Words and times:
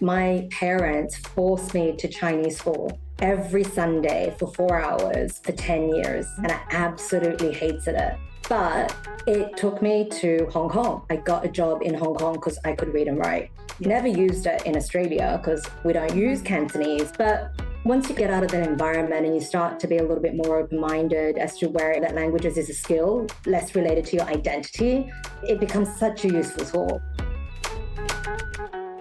My 0.00 0.46
parents 0.50 1.16
forced 1.16 1.72
me 1.72 1.96
to 1.96 2.06
Chinese 2.06 2.58
school 2.58 2.98
every 3.20 3.64
Sunday 3.64 4.34
for 4.38 4.52
four 4.52 4.78
hours 4.78 5.38
for 5.38 5.52
10 5.52 5.94
years, 5.94 6.26
and 6.36 6.52
I 6.52 6.60
absolutely 6.70 7.50
hated 7.50 7.94
it. 7.94 8.18
But 8.46 8.94
it 9.26 9.56
took 9.56 9.80
me 9.80 10.06
to 10.20 10.48
Hong 10.52 10.68
Kong. 10.68 11.06
I 11.08 11.16
got 11.16 11.46
a 11.46 11.48
job 11.48 11.80
in 11.80 11.94
Hong 11.94 12.14
Kong 12.14 12.34
because 12.34 12.58
I 12.62 12.74
could 12.74 12.92
read 12.92 13.08
and 13.08 13.18
write. 13.18 13.50
Never 13.80 14.06
used 14.06 14.44
it 14.44 14.66
in 14.66 14.76
Australia 14.76 15.40
because 15.42 15.64
we 15.82 15.94
don't 15.94 16.14
use 16.14 16.42
Cantonese. 16.42 17.10
But 17.16 17.52
once 17.84 18.10
you 18.10 18.14
get 18.14 18.30
out 18.30 18.44
of 18.44 18.50
that 18.50 18.68
environment 18.68 19.24
and 19.24 19.34
you 19.34 19.40
start 19.40 19.80
to 19.80 19.86
be 19.86 19.96
a 19.96 20.02
little 20.02 20.22
bit 20.22 20.36
more 20.36 20.58
open 20.58 20.78
minded 20.78 21.38
as 21.38 21.56
to 21.58 21.68
where 21.68 21.98
that 22.02 22.14
languages 22.14 22.58
is 22.58 22.68
a 22.68 22.74
skill, 22.74 23.26
less 23.46 23.74
related 23.74 24.04
to 24.06 24.16
your 24.16 24.26
identity, 24.26 25.10
it 25.42 25.58
becomes 25.58 25.88
such 25.96 26.26
a 26.26 26.28
useful 26.28 26.66
tool. 26.66 27.02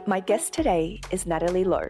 My 0.07 0.19
guest 0.19 0.53
today 0.53 1.01
is 1.09 1.25
Natalie 1.25 1.63
Lowe, 1.63 1.89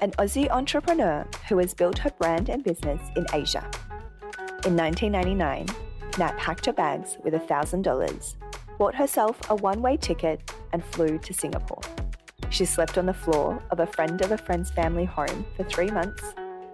an 0.00 0.12
Aussie 0.12 0.48
entrepreneur 0.50 1.26
who 1.48 1.58
has 1.58 1.74
built 1.74 1.98
her 1.98 2.10
brand 2.10 2.48
and 2.48 2.62
business 2.62 3.00
in 3.16 3.26
Asia. 3.32 3.68
In 4.64 4.76
1999, 4.76 5.66
Nat 6.16 6.36
packed 6.38 6.66
her 6.66 6.72
bags 6.72 7.18
with 7.24 7.34
$1,000, 7.34 8.34
bought 8.78 8.94
herself 8.94 9.36
a 9.50 9.56
one 9.56 9.82
way 9.82 9.96
ticket, 9.96 10.48
and 10.72 10.84
flew 10.84 11.18
to 11.18 11.34
Singapore. 11.34 11.80
She 12.50 12.64
slept 12.64 12.96
on 12.98 13.06
the 13.06 13.12
floor 13.12 13.60
of 13.72 13.80
a 13.80 13.86
friend 13.86 14.22
of 14.22 14.30
a 14.30 14.38
friend's 14.38 14.70
family 14.70 15.04
home 15.04 15.44
for 15.56 15.64
three 15.64 15.90
months 15.90 16.22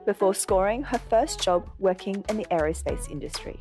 before 0.05 0.35
scoring 0.35 0.83
her 0.83 1.01
first 1.09 1.41
job 1.43 1.67
working 1.79 2.23
in 2.29 2.37
the 2.37 2.47
aerospace 2.51 3.11
industry. 3.11 3.59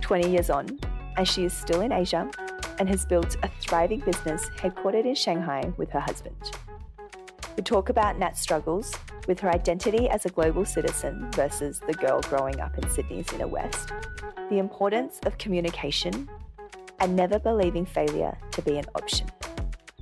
20 0.00 0.30
years 0.30 0.48
on, 0.48 0.78
and 1.16 1.26
she 1.26 1.44
is 1.44 1.52
still 1.52 1.80
in 1.80 1.90
Asia 1.90 2.30
and 2.80 2.88
has 2.88 3.04
built 3.04 3.36
a 3.42 3.48
thriving 3.60 4.00
business 4.00 4.48
headquartered 4.56 5.04
in 5.04 5.14
Shanghai 5.14 5.70
with 5.76 5.90
her 5.90 6.00
husband. 6.00 6.50
We 7.54 7.62
talk 7.62 7.90
about 7.90 8.18
Nat's 8.18 8.40
struggles 8.40 8.94
with 9.28 9.38
her 9.40 9.50
identity 9.50 10.08
as 10.08 10.24
a 10.24 10.30
global 10.30 10.64
citizen 10.64 11.30
versus 11.32 11.80
the 11.86 11.92
girl 11.92 12.22
growing 12.22 12.58
up 12.58 12.78
in 12.78 12.88
Sydney's 12.88 13.30
inner 13.34 13.46
west, 13.46 13.92
the 14.48 14.56
importance 14.56 15.20
of 15.26 15.36
communication, 15.36 16.28
and 17.00 17.14
never 17.14 17.38
believing 17.38 17.84
failure 17.84 18.36
to 18.52 18.62
be 18.62 18.78
an 18.78 18.86
option. 18.94 19.28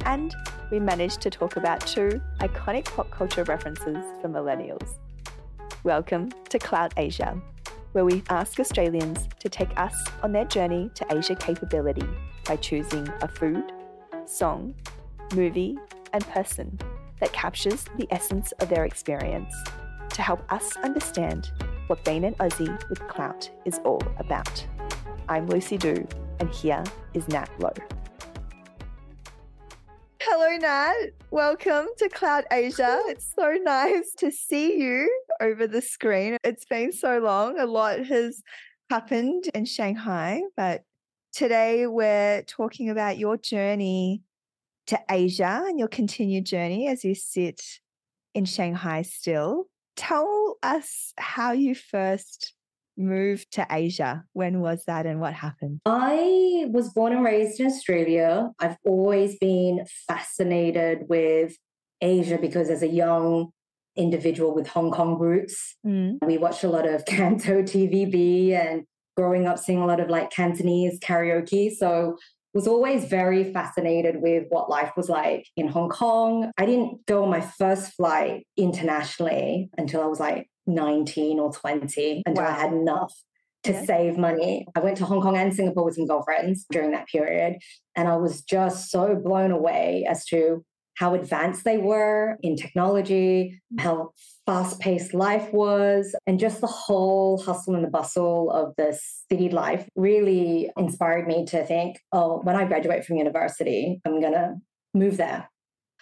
And 0.05 0.33
we 0.71 0.79
managed 0.79 1.21
to 1.23 1.31
talk 1.31 1.57
about 1.57 1.85
two 1.85 2.23
iconic 2.39 2.85
pop 2.85 3.11
culture 3.11 3.43
references 3.43 4.05
for 4.23 4.29
millennials. 4.29 4.99
Welcome 5.83 6.31
to 6.49 6.61
Clout 6.61 6.95
Asia, 6.97 7.41
where 7.91 8.05
we 8.05 8.23
ask 8.29 8.61
Australians 8.61 9.29
to 9.41 9.49
take 9.49 9.77
us 9.77 9.97
on 10.23 10.31
their 10.31 10.45
journey 10.45 10.93
to 10.95 11.05
Asia 11.11 11.35
capability 11.35 12.07
by 12.49 12.57
choosing 12.57 13.07
a 13.21 13.29
food, 13.29 13.73
song, 14.25 14.75
movie, 15.35 15.77
and 16.15 16.27
person 16.29 16.79
that 17.21 17.31
captures 17.31 17.85
the 17.99 18.09
essence 18.11 18.53
of 18.53 18.71
their 18.71 18.87
experience 18.87 19.55
to 20.09 20.23
help 20.23 20.51
us 20.51 20.75
understand 20.79 21.51
what 21.89 22.03
being 22.07 22.25
an 22.25 22.35
Aussie 22.37 22.89
with 22.89 23.07
clout 23.07 23.51
is 23.67 23.81
all 23.85 24.03
about. 24.19 24.67
I'm 25.29 25.47
Lucy 25.47 25.77
Du, 25.77 26.09
and 26.41 26.49
here 26.49 26.83
is 27.13 27.29
Nat 27.29 27.51
Lowe. 27.59 27.75
Hello, 30.23 30.57
Nat. 30.57 31.11
Welcome 31.31 31.89
to 31.99 32.09
Clout 32.09 32.45
Asia. 32.51 33.01
It's 33.09 33.31
so 33.39 33.59
nice 33.63 34.15
to 34.19 34.31
see 34.31 34.81
you 34.81 35.11
over 35.43 35.67
the 35.67 35.83
screen. 35.83 36.39
It's 36.45 36.65
been 36.65 36.93
so 36.93 37.19
long. 37.19 37.59
A 37.59 37.67
lot 37.67 38.07
has 38.07 38.43
happened 38.89 39.51
in 39.55 39.67
Shanghai, 39.67 40.41
but 40.57 40.83
today 41.33 41.87
we're 41.87 42.43
talking 42.43 42.91
about 42.91 43.19
your 43.19 43.37
journey 43.37 44.23
to 44.87 44.99
Asia 45.11 45.65
and 45.67 45.79
your 45.79 45.89
continued 45.89 46.47
journey 46.47 46.89
as 46.89 47.05
you 47.05 47.15
sit 47.15 47.61
in 48.35 48.45
Shanghai 48.45 49.03
still. 49.03 49.67
Tell 49.97 50.57
us 50.63 51.13
how 51.19 51.53
you 51.53 51.75
first 51.75 52.55
moved 52.97 53.53
to 53.53 53.67
Asia. 53.71 54.25
When 54.33 54.61
was 54.61 54.85
that 54.87 55.07
and 55.07 55.21
what 55.21 55.35
happened? 55.35 55.81
I 55.87 56.67
was 56.71 56.91
born 56.93 57.13
and 57.13 57.25
raised 57.25 57.61
in 57.61 57.67
Australia. 57.67 58.51
I've 58.59 58.77
always 58.85 59.39
been 59.39 59.85
fascinated 60.07 61.09
with 61.09 61.57
Asia 62.01 62.39
because 62.41 62.71
as 62.71 62.83
a 62.83 62.89
young 62.89 63.51
individual 63.97 64.55
with 64.55 64.69
Hong 64.69 64.91
Kong 64.91 65.19
roots, 65.19 65.77
mm. 65.87 66.19
we 66.25 66.39
watched 66.39 66.65
a 66.65 66.69
lot 66.69 66.87
of 66.87 67.05
Canto 67.07 67.63
TVB 67.63 68.53
and 68.53 68.85
growing 69.19 69.49
up 69.49 69.59
seeing 69.59 69.81
a 69.81 69.87
lot 69.87 69.99
of 69.99 70.09
like 70.09 70.31
Cantonese 70.31 71.01
karaoke. 71.01 71.75
So 71.75 72.17
was 72.55 72.69
always 72.69 73.05
very 73.05 73.53
fascinated 73.53 74.23
with 74.23 74.45
what 74.49 74.71
life 74.71 74.93
was 74.97 75.09
like 75.09 75.47
in 75.57 75.67
Hong 75.67 75.89
Kong. 75.89 76.53
I 76.57 76.65
didn't 76.67 77.05
go 77.07 77.25
on 77.25 77.31
my 77.31 77.41
first 77.41 77.93
flight 77.95 78.47
internationally 78.57 79.71
until 79.77 80.03
I 80.03 80.07
was 80.07 80.21
like 80.21 80.49
19 80.69 81.41
or 81.41 81.53
20, 81.53 82.23
until 82.27 82.45
wow. 82.45 82.51
I 82.51 82.53
had 82.53 82.73
enough 82.73 83.13
to 83.65 83.73
yeah. 83.73 83.85
save 83.85 84.17
money. 84.17 84.67
I 84.77 84.81
went 84.81 84.97
to 84.99 85.05
Hong 85.05 85.21
Kong 85.21 85.37
and 85.37 85.53
Singapore 85.53 85.85
with 85.85 85.97
some 85.97 86.07
girlfriends 86.07 86.65
during 86.71 86.93
that 86.93 87.09
period. 87.09 87.57
And 87.97 88.07
I 88.07 88.17
was 88.17 88.43
just 88.43 88.89
so 88.89 89.17
blown 89.17 89.51
away 89.51 90.07
as 90.09 90.25
to 90.27 90.65
how 90.99 91.15
advanced 91.15 91.65
they 91.65 91.79
were 91.79 92.37
in 92.43 92.57
technology, 92.57 93.61
how 93.79 94.11
fast 94.47 94.81
paced 94.81 95.15
life 95.15 95.53
was, 95.53 96.15
and 96.27 96.41
just 96.41 96.61
the 96.61 96.67
whole 96.67 97.41
hustle 97.41 97.77
and 97.77 97.85
the 97.85 97.91
bustle 97.91 98.51
of 98.51 98.75
this 98.77 99.25
city 99.31 99.49
life 99.49 99.89
really 99.95 100.71
inspired 100.77 101.29
me 101.29 101.45
to 101.47 101.65
think, 101.65 102.01
oh, 102.13 102.41
when 102.43 102.57
I 102.57 102.65
graduate 102.65 103.05
from 103.05 103.17
university, 103.17 104.01
I'm 104.05 104.21
going 104.21 104.33
to 104.33 104.57
move 104.93 105.17
there. 105.19 105.49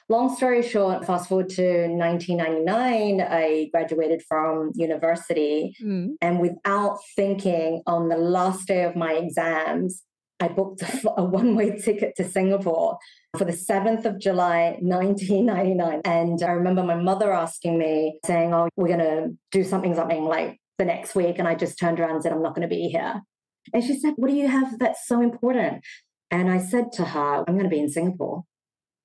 Long 0.08 0.34
story 0.34 0.62
short, 0.62 1.04
fast 1.04 1.28
forward 1.28 1.50
to 1.50 1.88
1999, 1.88 3.20
I 3.20 3.68
graduated 3.72 4.22
from 4.26 4.70
university. 4.74 5.74
Mm. 5.82 6.14
And 6.22 6.40
without 6.40 6.98
thinking, 7.16 7.82
on 7.86 8.08
the 8.08 8.16
last 8.16 8.68
day 8.68 8.84
of 8.84 8.96
my 8.96 9.12
exams, 9.12 10.04
I 10.40 10.48
booked 10.48 10.82
a 11.16 11.24
one 11.24 11.56
way 11.56 11.76
ticket 11.76 12.14
to 12.16 12.24
Singapore 12.24 12.98
for 13.36 13.44
the 13.44 13.52
7th 13.52 14.04
of 14.04 14.18
July, 14.18 14.78
1999. 14.80 16.00
And 16.04 16.42
I 16.42 16.50
remember 16.52 16.82
my 16.82 16.94
mother 16.94 17.32
asking 17.32 17.78
me, 17.78 18.18
saying, 18.24 18.52
Oh, 18.54 18.68
we're 18.76 18.88
going 18.88 18.98
to 18.98 19.36
do 19.52 19.64
something, 19.64 19.94
something 19.94 20.24
like 20.24 20.58
the 20.78 20.84
next 20.84 21.14
week. 21.14 21.38
And 21.38 21.48
I 21.48 21.54
just 21.54 21.78
turned 21.78 22.00
around 22.00 22.14
and 22.14 22.22
said, 22.22 22.32
I'm 22.32 22.42
not 22.42 22.54
going 22.54 22.68
to 22.68 22.74
be 22.74 22.88
here. 22.88 23.20
And 23.72 23.82
she 23.82 23.98
said, 23.98 24.14
What 24.16 24.28
do 24.28 24.36
you 24.36 24.48
have 24.48 24.78
that's 24.78 25.06
so 25.06 25.20
important? 25.20 25.84
And 26.30 26.50
I 26.50 26.58
said 26.58 26.92
to 26.94 27.04
her, 27.04 27.44
I'm 27.46 27.54
going 27.54 27.64
to 27.64 27.68
be 27.68 27.80
in 27.80 27.88
Singapore. 27.88 28.44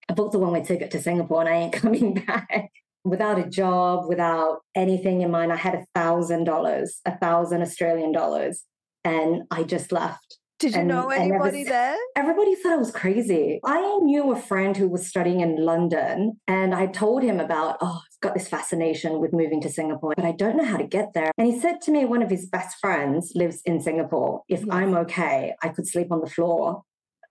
I 0.10 0.14
booked 0.14 0.36
a 0.36 0.40
one 0.40 0.52
way 0.52 0.64
ticket 0.64 0.92
to 0.92 1.02
Singapore 1.02 1.42
and 1.42 1.50
I 1.50 1.56
ain't 1.56 1.74
coming 1.82 2.14
back. 2.14 2.72
Without 3.04 3.40
a 3.40 3.50
job, 3.50 4.08
without 4.08 4.60
anything 4.76 5.22
in 5.22 5.32
mind, 5.32 5.52
I 5.52 5.56
had 5.56 5.74
a 5.74 5.86
thousand 5.96 6.44
dollars, 6.44 7.00
a 7.06 7.18
thousand 7.18 7.62
Australian 7.62 8.12
dollars. 8.12 8.64
And 9.04 9.44
I 9.50 9.64
just 9.64 9.92
left. 9.92 10.38
Did 10.62 10.76
you 10.76 10.82
and, 10.82 10.90
know 10.90 11.10
anybody 11.10 11.64
there? 11.64 11.98
Everybody 12.16 12.54
thought 12.54 12.74
I 12.74 12.78
was 12.78 12.92
crazy. 12.92 13.60
I 13.66 13.98
knew 14.04 14.32
a 14.32 14.40
friend 14.40 14.78
who 14.78 14.88
was 14.88 15.08
studying 15.08 15.40
in 15.40 15.56
London, 15.56 16.40
and 16.48 16.76
I 16.76 16.86
told 16.86 17.24
him 17.24 17.40
about, 17.40 17.78
oh, 17.82 18.02
I've 18.06 18.20
got 18.22 18.36
this 18.36 18.48
fascination 18.48 19.20
with 19.20 19.34
moving 19.34 19.60
to 19.62 19.70
Singapore, 19.70 20.14
but 20.16 20.24
I 20.24 20.34
don't 20.34 20.58
know 20.58 20.64
how 20.64 20.78
to 20.78 20.86
get 20.86 21.14
there. 21.16 21.32
And 21.36 21.48
he 21.48 21.60
said 21.60 21.82
to 21.82 21.92
me, 21.92 22.06
one 22.06 22.22
of 22.22 22.30
his 22.30 22.46
best 22.46 22.78
friends 22.80 23.32
lives 23.34 23.64
in 23.66 23.82
Singapore. 23.82 24.44
If 24.48 24.60
yes. 24.60 24.70
I'm 24.70 24.94
okay, 24.98 25.56
I 25.64 25.70
could 25.70 25.88
sleep 25.88 26.12
on 26.12 26.22
the 26.22 26.30
floor 26.30 26.84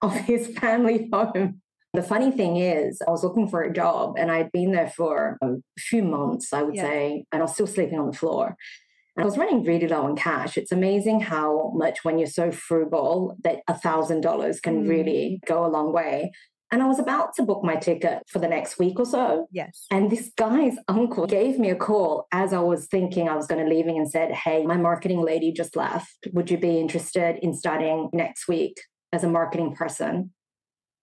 of 0.02 0.12
his 0.32 0.48
family 0.58 1.08
home. 1.12 1.60
The 1.94 2.02
funny 2.02 2.32
thing 2.32 2.56
is, 2.56 3.00
I 3.06 3.12
was 3.12 3.22
looking 3.22 3.48
for 3.48 3.62
a 3.62 3.72
job 3.72 4.16
and 4.18 4.32
I'd 4.32 4.50
been 4.50 4.72
there 4.72 4.90
for 4.90 5.38
a 5.40 5.54
few 5.78 6.02
months, 6.02 6.52
I 6.52 6.62
would 6.62 6.74
yeah. 6.74 6.82
say, 6.82 7.24
and 7.30 7.42
I 7.42 7.44
was 7.44 7.54
still 7.54 7.68
sleeping 7.68 8.00
on 8.00 8.10
the 8.10 8.16
floor. 8.16 8.56
I 9.20 9.24
was 9.24 9.36
running 9.36 9.64
really 9.64 9.86
low 9.86 10.02
on 10.02 10.16
cash. 10.16 10.56
It's 10.56 10.72
amazing 10.72 11.20
how 11.20 11.72
much 11.74 12.04
when 12.04 12.18
you're 12.18 12.26
so 12.26 12.50
frugal 12.50 13.36
that 13.44 13.58
a 13.68 13.74
thousand 13.74 14.22
dollars 14.22 14.60
can 14.60 14.84
mm. 14.84 14.88
really 14.88 15.40
go 15.46 15.66
a 15.66 15.68
long 15.68 15.92
way. 15.92 16.32
And 16.72 16.82
I 16.82 16.86
was 16.86 16.98
about 17.00 17.34
to 17.34 17.42
book 17.42 17.62
my 17.64 17.76
ticket 17.76 18.22
for 18.28 18.38
the 18.38 18.48
next 18.48 18.78
week 18.78 18.98
or 18.98 19.04
so. 19.04 19.48
Yes. 19.50 19.86
And 19.90 20.10
this 20.10 20.30
guy's 20.38 20.76
uncle 20.88 21.26
gave 21.26 21.58
me 21.58 21.68
a 21.68 21.74
call 21.74 22.28
as 22.32 22.52
I 22.52 22.60
was 22.60 22.86
thinking 22.86 23.28
I 23.28 23.34
was 23.34 23.46
going 23.46 23.62
to 23.62 23.68
leaving 23.68 23.98
and 23.98 24.08
said, 24.08 24.30
Hey, 24.32 24.64
my 24.64 24.76
marketing 24.76 25.22
lady 25.22 25.52
just 25.52 25.76
left. 25.76 26.28
Would 26.32 26.50
you 26.50 26.56
be 26.56 26.78
interested 26.78 27.36
in 27.42 27.54
starting 27.54 28.08
next 28.12 28.46
week 28.48 28.80
as 29.12 29.24
a 29.24 29.28
marketing 29.28 29.74
person? 29.74 30.32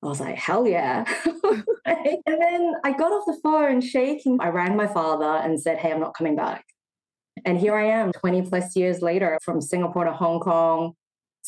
I 0.02 0.08
was 0.08 0.20
like, 0.20 0.38
hell 0.38 0.66
yeah. 0.66 1.04
and 1.86 2.22
then 2.26 2.74
I 2.84 2.94
got 2.94 3.12
off 3.12 3.26
the 3.26 3.40
phone 3.44 3.82
shaking. 3.82 4.38
I 4.40 4.50
rang 4.50 4.76
my 4.76 4.88
father 4.88 5.26
and 5.44 5.60
said, 5.62 5.78
Hey, 5.78 5.92
I'm 5.92 6.00
not 6.00 6.16
coming 6.16 6.36
back. 6.36 6.66
And 7.46 7.58
here 7.58 7.76
I 7.76 7.86
am 7.86 8.12
20 8.12 8.44
plus 8.44 8.76
years 8.76 9.02
later 9.02 9.38
from 9.44 9.62
Singapore 9.62 10.06
to 10.06 10.12
Hong 10.12 10.40
Kong 10.40 10.94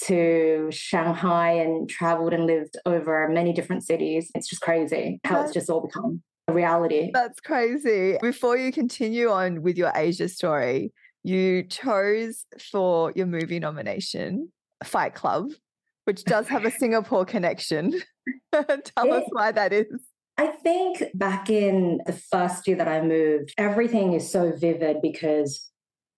to 0.04 0.70
Shanghai 0.72 1.52
and 1.52 1.90
traveled 1.90 2.34
and 2.34 2.46
lived 2.46 2.78
over 2.86 3.28
many 3.30 3.54
different 3.54 3.84
cities. 3.84 4.32
It's 4.36 4.48
just 4.48 4.62
crazy 4.62 5.20
how 5.24 5.42
it's 5.42 5.54
just 5.54 5.70
all 5.70 5.82
become 5.82 6.22
a 6.48 6.54
reality. 6.54 7.12
That's 7.14 7.40
crazy. 7.40 8.18
Before 8.22 8.58
you 8.58 8.72
continue 8.72 9.30
on 9.30 9.62
with 9.62 9.78
your 9.78 9.92
Asia 9.96 10.30
story, 10.30 10.94
you 11.24 11.64
chose 11.64 12.46
for 12.72 13.12
your 13.16 13.26
movie 13.26 13.60
nomination 13.60 14.52
Fight 14.84 15.16
Club, 15.16 15.52
which 16.06 16.24
does 16.24 16.48
have 16.48 16.66
a 16.66 16.72
Singapore 16.72 17.26
connection. 17.26 18.02
Tell 18.54 18.66
it, 18.68 19.12
us 19.12 19.24
why 19.32 19.52
that 19.52 19.74
is. 19.74 19.88
I 20.38 20.48
think 20.48 21.04
back 21.14 21.50
in 21.50 22.00
the 22.06 22.14
first 22.14 22.66
year 22.68 22.78
that 22.78 22.88
I 22.88 23.02
moved, 23.02 23.54
everything 23.58 24.14
is 24.14 24.32
so 24.32 24.54
vivid 24.56 25.02
because 25.02 25.70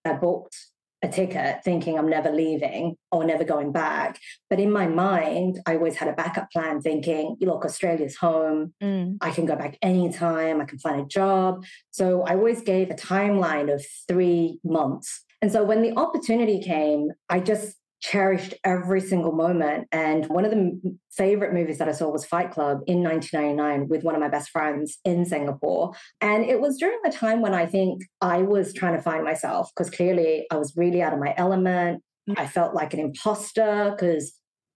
I 0.04 0.14
booked 0.14 0.56
a 1.02 1.08
ticket 1.08 1.64
thinking 1.64 1.98
I'm 1.98 2.08
never 2.08 2.30
leaving 2.30 2.96
or 3.10 3.24
never 3.24 3.42
going 3.42 3.72
back. 3.72 4.18
But 4.48 4.60
in 4.60 4.70
my 4.70 4.86
mind, 4.86 5.60
I 5.66 5.74
always 5.74 5.96
had 5.96 6.08
a 6.08 6.12
backup 6.12 6.50
plan 6.52 6.80
thinking, 6.80 7.36
look, 7.40 7.64
Australia's 7.64 8.16
home. 8.16 8.72
Mm. 8.82 9.18
I 9.20 9.30
can 9.30 9.44
go 9.44 9.56
back 9.56 9.76
anytime. 9.82 10.60
I 10.60 10.64
can 10.64 10.78
find 10.78 11.00
a 11.00 11.04
job. 11.04 11.64
So 11.90 12.22
I 12.22 12.34
always 12.34 12.62
gave 12.62 12.90
a 12.90 12.94
timeline 12.94 13.72
of 13.72 13.84
three 14.06 14.60
months. 14.64 15.24
And 15.40 15.50
so 15.50 15.64
when 15.64 15.82
the 15.82 15.92
opportunity 15.98 16.62
came, 16.62 17.10
I 17.28 17.40
just 17.40 17.76
cherished 18.02 18.52
every 18.64 19.00
single 19.00 19.32
moment. 19.32 19.86
And 19.92 20.26
one 20.26 20.44
of 20.44 20.50
the 20.50 20.80
favorite 21.12 21.54
movies 21.54 21.78
that 21.78 21.88
I 21.88 21.92
saw 21.92 22.08
was 22.08 22.24
Fight 22.24 22.50
Club 22.50 22.80
in 22.86 23.02
1999 23.02 23.88
with 23.88 24.02
one 24.02 24.14
of 24.14 24.20
my 24.20 24.28
best 24.28 24.50
friends 24.50 24.98
in 25.04 25.24
Singapore. 25.24 25.92
And 26.20 26.44
it 26.44 26.60
was 26.60 26.78
during 26.78 26.98
the 27.04 27.12
time 27.12 27.40
when 27.40 27.54
I 27.54 27.64
think 27.64 28.02
I 28.20 28.38
was 28.38 28.74
trying 28.74 28.96
to 28.96 29.02
find 29.02 29.24
myself 29.24 29.70
because 29.74 29.88
clearly 29.88 30.46
I 30.50 30.56
was 30.56 30.74
really 30.76 31.00
out 31.00 31.12
of 31.12 31.20
my 31.20 31.32
element. 31.36 32.02
Mm. 32.28 32.38
I 32.38 32.46
felt 32.46 32.74
like 32.74 32.92
an 32.92 33.00
imposter 33.00 33.92
because 33.92 34.34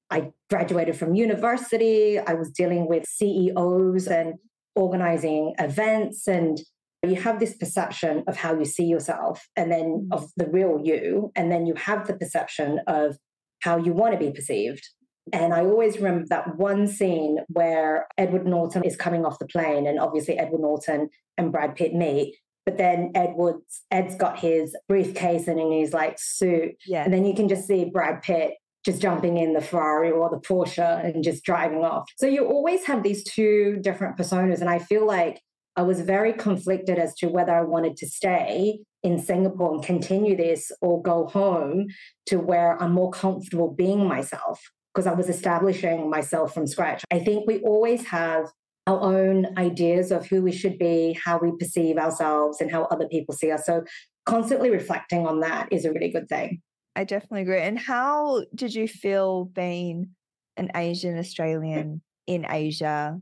I 0.08 0.30
graduated 0.48 0.96
from 0.96 1.16
university. 1.16 2.20
I 2.20 2.34
was 2.34 2.50
dealing 2.50 2.88
with 2.88 3.06
CEOs 3.06 4.06
and 4.06 4.34
organizing 4.76 5.54
events 5.58 6.28
and 6.28 6.58
you 7.06 7.16
have 7.16 7.40
this 7.40 7.56
perception 7.56 8.24
of 8.26 8.36
how 8.36 8.56
you 8.58 8.64
see 8.64 8.84
yourself 8.84 9.48
and 9.56 9.70
then 9.70 10.08
mm. 10.10 10.14
of 10.14 10.30
the 10.36 10.46
real 10.46 10.80
you 10.82 11.32
and 11.34 11.50
then 11.50 11.66
you 11.66 11.74
have 11.74 12.06
the 12.06 12.14
perception 12.14 12.80
of 12.86 13.16
how 13.62 13.76
you 13.76 13.92
want 13.92 14.12
to 14.12 14.18
be 14.18 14.30
perceived 14.30 14.86
and 15.32 15.52
I 15.52 15.60
always 15.60 15.96
remember 15.96 16.24
that 16.28 16.56
one 16.56 16.86
scene 16.86 17.38
where 17.48 18.06
Edward 18.16 18.46
Norton 18.46 18.84
is 18.84 18.96
coming 18.96 19.24
off 19.24 19.38
the 19.38 19.46
plane, 19.46 19.86
and 19.86 19.98
obviously 19.98 20.38
Edward 20.38 20.60
Norton 20.60 21.08
and 21.36 21.50
Brad 21.50 21.74
Pitt 21.74 21.94
meet. 21.94 22.36
But 22.64 22.78
then 22.78 23.12
Edward's 23.14 23.82
Ed's 23.90 24.16
got 24.16 24.38
his 24.38 24.76
briefcase 24.88 25.46
and 25.48 25.58
in 25.60 25.72
his 25.72 25.92
like 25.92 26.18
suit. 26.18 26.74
Yeah. 26.86 27.04
And 27.04 27.12
then 27.12 27.24
you 27.24 27.34
can 27.34 27.48
just 27.48 27.66
see 27.66 27.84
Brad 27.84 28.22
Pitt 28.22 28.54
just 28.84 29.02
jumping 29.02 29.36
in 29.36 29.52
the 29.52 29.60
Ferrari 29.60 30.10
or 30.10 30.30
the 30.30 30.36
Porsche 30.36 31.04
and 31.04 31.22
just 31.22 31.44
driving 31.44 31.84
off. 31.84 32.08
So 32.16 32.26
you 32.26 32.46
always 32.46 32.84
have 32.84 33.02
these 33.02 33.24
two 33.24 33.78
different 33.80 34.16
personas. 34.16 34.60
And 34.60 34.70
I 34.70 34.78
feel 34.78 35.06
like 35.06 35.40
I 35.76 35.82
was 35.82 36.00
very 36.00 36.32
conflicted 36.32 36.98
as 36.98 37.14
to 37.16 37.28
whether 37.28 37.54
I 37.54 37.62
wanted 37.62 37.96
to 37.98 38.08
stay 38.08 38.80
in 39.02 39.18
Singapore 39.18 39.74
and 39.74 39.84
continue 39.84 40.36
this 40.36 40.72
or 40.80 41.02
go 41.02 41.26
home 41.26 41.88
to 42.26 42.38
where 42.38 42.80
I'm 42.82 42.92
more 42.92 43.10
comfortable 43.10 43.72
being 43.72 44.08
myself 44.08 44.60
because 44.94 45.06
I 45.06 45.12
was 45.12 45.28
establishing 45.28 46.08
myself 46.08 46.54
from 46.54 46.66
scratch. 46.66 47.04
I 47.12 47.18
think 47.18 47.46
we 47.46 47.60
always 47.60 48.06
have 48.06 48.46
our 48.86 49.00
own 49.00 49.58
ideas 49.58 50.10
of 50.10 50.26
who 50.26 50.42
we 50.42 50.52
should 50.52 50.78
be, 50.78 51.18
how 51.22 51.38
we 51.38 51.52
perceive 51.58 51.98
ourselves, 51.98 52.60
and 52.60 52.70
how 52.70 52.84
other 52.84 53.06
people 53.08 53.34
see 53.34 53.50
us. 53.50 53.66
So, 53.66 53.84
constantly 54.24 54.70
reflecting 54.70 55.26
on 55.26 55.40
that 55.40 55.68
is 55.70 55.84
a 55.84 55.92
really 55.92 56.10
good 56.10 56.28
thing. 56.28 56.62
I 56.94 57.04
definitely 57.04 57.42
agree. 57.42 57.60
And 57.60 57.78
how 57.78 58.44
did 58.54 58.74
you 58.74 58.88
feel 58.88 59.44
being 59.44 60.10
an 60.56 60.70
Asian 60.74 61.18
Australian 61.18 62.00
in 62.26 62.46
Asia 62.48 63.20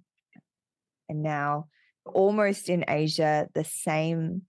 and 1.08 1.22
now 1.22 1.66
almost 2.06 2.68
in 2.68 2.84
Asia 2.88 3.48
the 3.54 3.64
same 3.64 4.42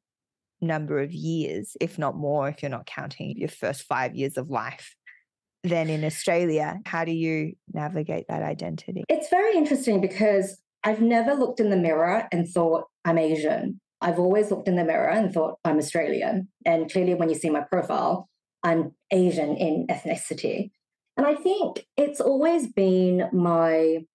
number 0.62 1.00
of 1.00 1.14
years, 1.14 1.76
if 1.80 1.98
not 1.98 2.16
more, 2.16 2.50
if 2.50 2.62
you're 2.62 2.70
not 2.70 2.86
counting 2.86 3.38
your 3.38 3.50
first 3.50 3.84
five 3.84 4.16
years 4.16 4.38
of 4.38 4.50
life 4.50 4.96
than 5.64 5.90
in 5.90 6.04
Australia. 6.04 6.80
How 6.86 7.06
do 7.06 7.12
you 7.12 7.54
navigate 7.74 8.26
that 8.30 8.44
identity? 8.44 9.04
It's 9.10 9.30
very 9.30 9.56
interesting 9.56 10.02
because 10.02 10.58
I've 10.84 11.02
never 11.02 11.34
looked 11.34 11.60
in 11.60 11.70
the 11.70 11.78
mirror 11.78 12.28
and 12.32 12.48
thought 12.48 12.86
I'm 13.04 13.18
Asian. 13.18 13.80
I've 14.02 14.20
always 14.20 14.52
looked 14.52 14.68
in 14.68 14.76
the 14.76 14.84
mirror 14.84 15.10
and 15.10 15.34
thought 15.34 15.58
I'm 15.66 15.78
Australian. 15.78 16.50
And 16.66 16.92
clearly, 16.92 17.16
when 17.16 17.30
you 17.30 17.36
see 17.36 17.50
my 17.50 17.62
profile, 17.62 18.30
I'm 18.64 18.94
Asian 19.12 19.56
in 19.58 19.88
ethnicity. 19.88 20.72
And 21.18 21.26
I 21.26 21.34
think 21.34 21.86
it's 21.98 22.20
always 22.20 22.68
been 22.68 23.30
my 23.32 24.06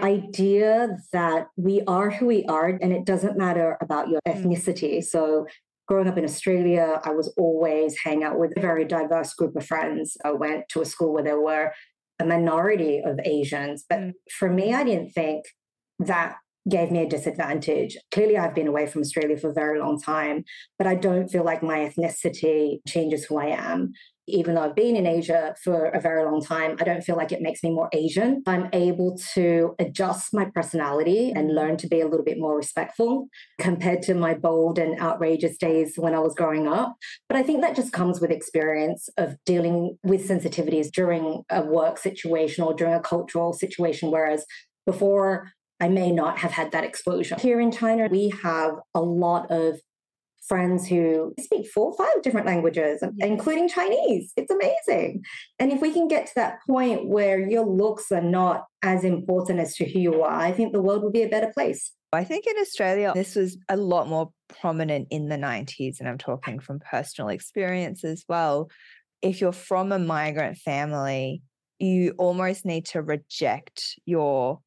idea 0.00 0.98
that 1.12 1.48
we 1.56 1.82
are 1.86 2.10
who 2.10 2.26
we 2.26 2.44
are 2.44 2.68
and 2.68 2.92
it 2.92 3.04
doesn't 3.04 3.38
matter 3.38 3.78
about 3.80 4.08
your 4.08 4.20
mm. 4.26 4.34
ethnicity. 4.34 5.02
So 5.02 5.46
growing 5.88 6.08
up 6.08 6.18
in 6.18 6.24
Australia, 6.24 7.00
I 7.04 7.12
was 7.12 7.32
always 7.38 7.96
hang 8.04 8.22
out 8.22 8.38
with 8.38 8.52
a 8.56 8.60
very 8.60 8.84
diverse 8.84 9.32
group 9.34 9.56
of 9.56 9.66
friends. 9.66 10.16
I 10.24 10.32
went 10.32 10.68
to 10.70 10.80
a 10.80 10.84
school 10.84 11.12
where 11.12 11.22
there 11.22 11.40
were 11.40 11.72
a 12.18 12.24
minority 12.24 13.00
of 13.04 13.18
Asians. 13.24 13.84
But 13.88 13.98
mm. 13.98 14.12
for 14.30 14.50
me, 14.50 14.74
I 14.74 14.84
didn't 14.84 15.10
think 15.10 15.44
that 15.98 16.36
gave 16.68 16.90
me 16.90 17.02
a 17.02 17.08
disadvantage. 17.08 17.96
Clearly, 18.10 18.36
I've 18.36 18.54
been 18.54 18.66
away 18.66 18.86
from 18.86 19.02
Australia 19.02 19.36
for 19.36 19.50
a 19.50 19.54
very 19.54 19.78
long 19.78 20.00
time, 20.00 20.44
but 20.78 20.86
I 20.86 20.94
don't 20.94 21.28
feel 21.28 21.44
like 21.44 21.62
my 21.62 21.78
ethnicity 21.78 22.80
changes 22.86 23.24
who 23.24 23.38
I 23.38 23.46
am 23.46 23.92
even 24.26 24.54
though 24.54 24.62
I've 24.62 24.74
been 24.74 24.96
in 24.96 25.06
Asia 25.06 25.54
for 25.62 25.86
a 25.86 26.00
very 26.00 26.24
long 26.24 26.42
time, 26.42 26.76
I 26.80 26.84
don't 26.84 27.02
feel 27.02 27.16
like 27.16 27.32
it 27.32 27.42
makes 27.42 27.62
me 27.62 27.70
more 27.70 27.88
Asian. 27.92 28.42
I'm 28.46 28.68
able 28.72 29.16
to 29.34 29.74
adjust 29.78 30.34
my 30.34 30.46
personality 30.46 31.30
and 31.30 31.48
mm-hmm. 31.48 31.56
learn 31.56 31.76
to 31.78 31.88
be 31.88 32.00
a 32.00 32.08
little 32.08 32.24
bit 32.24 32.38
more 32.38 32.56
respectful 32.56 33.28
compared 33.58 34.02
to 34.02 34.14
my 34.14 34.34
bold 34.34 34.78
and 34.78 35.00
outrageous 35.00 35.56
days 35.56 35.94
when 35.96 36.14
I 36.14 36.18
was 36.18 36.34
growing 36.34 36.66
up. 36.66 36.96
But 37.28 37.36
I 37.36 37.42
think 37.42 37.60
that 37.60 37.76
just 37.76 37.92
comes 37.92 38.20
with 38.20 38.30
experience 38.30 39.08
of 39.16 39.36
dealing 39.44 39.98
with 40.02 40.28
sensitivities 40.28 40.90
during 40.90 41.42
a 41.50 41.62
work 41.62 41.98
situation 41.98 42.64
or 42.64 42.74
during 42.74 42.94
a 42.94 43.00
cultural 43.00 43.52
situation. 43.52 44.10
Whereas 44.10 44.44
before, 44.84 45.52
I 45.80 45.88
may 45.88 46.10
not 46.10 46.38
have 46.38 46.52
had 46.52 46.72
that 46.72 46.84
exposure. 46.84 47.36
Here 47.38 47.60
in 47.60 47.70
China, 47.70 48.08
we 48.10 48.32
have 48.42 48.72
a 48.94 49.00
lot 49.00 49.50
of 49.50 49.78
friends 50.48 50.86
who 50.86 51.34
speak 51.40 51.68
four 51.68 51.86
or 51.86 51.96
five 51.96 52.22
different 52.22 52.46
languages, 52.46 53.02
including 53.18 53.68
Chinese. 53.68 54.32
It's 54.36 54.50
amazing. 54.50 55.22
And 55.58 55.72
if 55.72 55.80
we 55.80 55.92
can 55.92 56.08
get 56.08 56.26
to 56.26 56.32
that 56.36 56.58
point 56.66 57.06
where 57.06 57.38
your 57.38 57.66
looks 57.66 58.10
are 58.12 58.22
not 58.22 58.64
as 58.82 59.04
important 59.04 59.60
as 59.60 59.74
to 59.76 59.90
who 59.90 59.98
you 59.98 60.22
are, 60.22 60.32
I 60.32 60.52
think 60.52 60.72
the 60.72 60.82
world 60.82 61.02
will 61.02 61.10
be 61.10 61.22
a 61.22 61.28
better 61.28 61.52
place. 61.52 61.92
I 62.12 62.24
think 62.24 62.46
in 62.46 62.56
Australia, 62.60 63.12
this 63.14 63.34
was 63.34 63.58
a 63.68 63.76
lot 63.76 64.08
more 64.08 64.30
prominent 64.60 65.08
in 65.10 65.28
the 65.28 65.36
90s, 65.36 66.00
and 66.00 66.08
I'm 66.08 66.18
talking 66.18 66.60
from 66.60 66.80
personal 66.80 67.28
experience 67.28 68.04
as 68.04 68.24
well. 68.28 68.70
If 69.22 69.40
you're 69.40 69.52
from 69.52 69.92
a 69.92 69.98
migrant 69.98 70.56
family, 70.58 71.42
you 71.78 72.14
almost 72.16 72.64
need 72.64 72.86
to 72.86 73.02
reject 73.02 73.98
your 74.06 74.60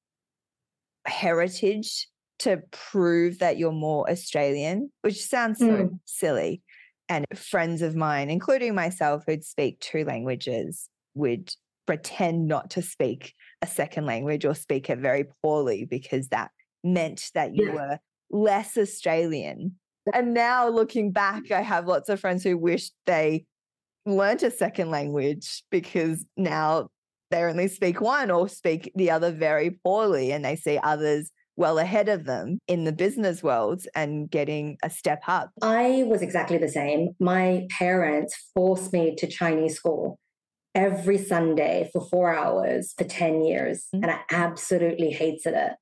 heritage 1.05 2.07
to 2.39 2.61
prove 2.71 3.39
that 3.39 3.57
you're 3.57 3.71
more 3.71 4.09
Australian, 4.09 4.91
which 5.01 5.23
sounds 5.23 5.59
so 5.59 5.65
mm. 5.65 5.99
silly. 6.05 6.61
And 7.07 7.25
friends 7.35 7.81
of 7.81 7.95
mine, 7.95 8.29
including 8.29 8.75
myself, 8.75 9.23
who'd 9.25 9.43
speak 9.43 9.79
two 9.79 10.05
languages, 10.05 10.89
would 11.15 11.53
pretend 11.85 12.47
not 12.47 12.69
to 12.71 12.81
speak 12.81 13.33
a 13.61 13.67
second 13.67 14.05
language 14.05 14.45
or 14.45 14.53
speak 14.53 14.89
it 14.89 14.99
very 14.99 15.25
poorly 15.41 15.85
because 15.85 16.27
that 16.29 16.51
meant 16.83 17.31
that 17.33 17.55
you 17.55 17.67
yeah. 17.67 17.73
were 17.73 17.99
less 18.31 18.77
Australian. 18.77 19.75
And 20.13 20.33
now 20.33 20.69
looking 20.69 21.11
back, 21.11 21.51
I 21.51 21.61
have 21.61 21.87
lots 21.87 22.09
of 22.09 22.19
friends 22.19 22.43
who 22.43 22.57
wish 22.57 22.91
they 23.05 23.45
learned 24.05 24.43
a 24.43 24.51
second 24.51 24.91
language 24.91 25.63
because 25.71 26.25
now 26.37 26.89
they 27.31 27.43
only 27.43 27.67
speak 27.67 28.01
one 28.01 28.31
or 28.31 28.47
speak 28.47 28.91
the 28.95 29.11
other 29.11 29.31
very 29.31 29.71
poorly 29.83 30.31
and 30.31 30.43
they 30.43 30.55
see 30.55 30.79
others 30.81 31.31
well 31.59 31.77
ahead 31.77 32.07
of 32.07 32.23
them 32.23 32.57
in 32.67 32.85
the 32.85 32.93
business 32.93 33.43
world 33.43 33.85
and 33.93 34.31
getting 34.31 34.77
a 34.81 34.89
step 34.89 35.21
up? 35.27 35.51
I 35.61 36.05
was 36.07 36.21
exactly 36.21 36.57
the 36.57 36.69
same. 36.69 37.09
My 37.19 37.67
parents 37.77 38.33
forced 38.55 38.93
me 38.93 39.13
to 39.15 39.27
Chinese 39.27 39.75
school 39.75 40.17
every 40.73 41.17
Sunday 41.17 41.89
for 41.91 42.01
four 42.01 42.33
hours 42.33 42.93
for 42.97 43.03
10 43.03 43.43
years. 43.43 43.87
Mm-hmm. 43.93 44.03
And 44.03 44.11
I 44.13 44.19
absolutely 44.31 45.11
hated 45.11 45.53
it. 45.53 45.73